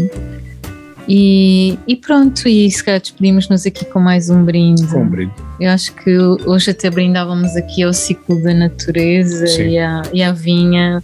e, 1.08 1.78
e 1.86 1.96
pronto, 1.96 2.48
e 2.48 2.68
se 2.70 2.82
calhar 2.82 3.00
despedimos-nos 3.00 3.64
aqui 3.64 3.84
com 3.84 4.00
mais 4.00 4.28
um 4.28 4.44
brinde. 4.44 4.86
Com 4.88 5.02
um 5.02 5.08
brinde. 5.08 5.32
Eu 5.60 5.70
acho 5.70 5.92
que 5.94 6.18
hoje 6.18 6.72
até 6.72 6.90
brindávamos 6.90 7.54
aqui 7.56 7.82
ao 7.82 7.92
ciclo 7.92 8.42
da 8.42 8.52
natureza 8.52 9.62
e 9.62 9.78
à, 9.78 10.02
e 10.12 10.22
à 10.22 10.32
vinha 10.32 11.02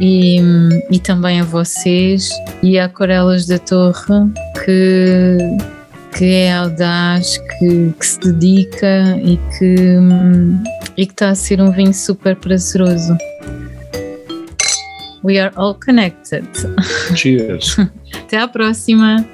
e, 0.00 0.38
e 0.90 0.98
também 0.98 1.40
a 1.40 1.44
vocês 1.44 2.28
e 2.62 2.78
a 2.78 2.84
Aquarelas 2.84 3.46
da 3.46 3.58
Torre 3.58 4.30
que, 4.64 5.38
que 6.16 6.24
é 6.24 6.52
audaz, 6.52 7.38
que, 7.38 7.92
que 7.98 8.06
se 8.06 8.20
dedica 8.20 9.18
e 9.24 9.36
que, 9.58 9.74
e 10.96 11.06
que 11.06 11.12
está 11.12 11.30
a 11.30 11.34
ser 11.34 11.60
um 11.60 11.70
vinho 11.70 11.94
super 11.94 12.36
prazeroso. 12.36 13.16
We 15.24 15.38
are 15.38 15.52
all 15.56 15.74
connected. 15.74 16.44
Cheers! 17.14 17.76
Até 18.24 18.38
à 18.38 18.48
próxima! 18.48 19.24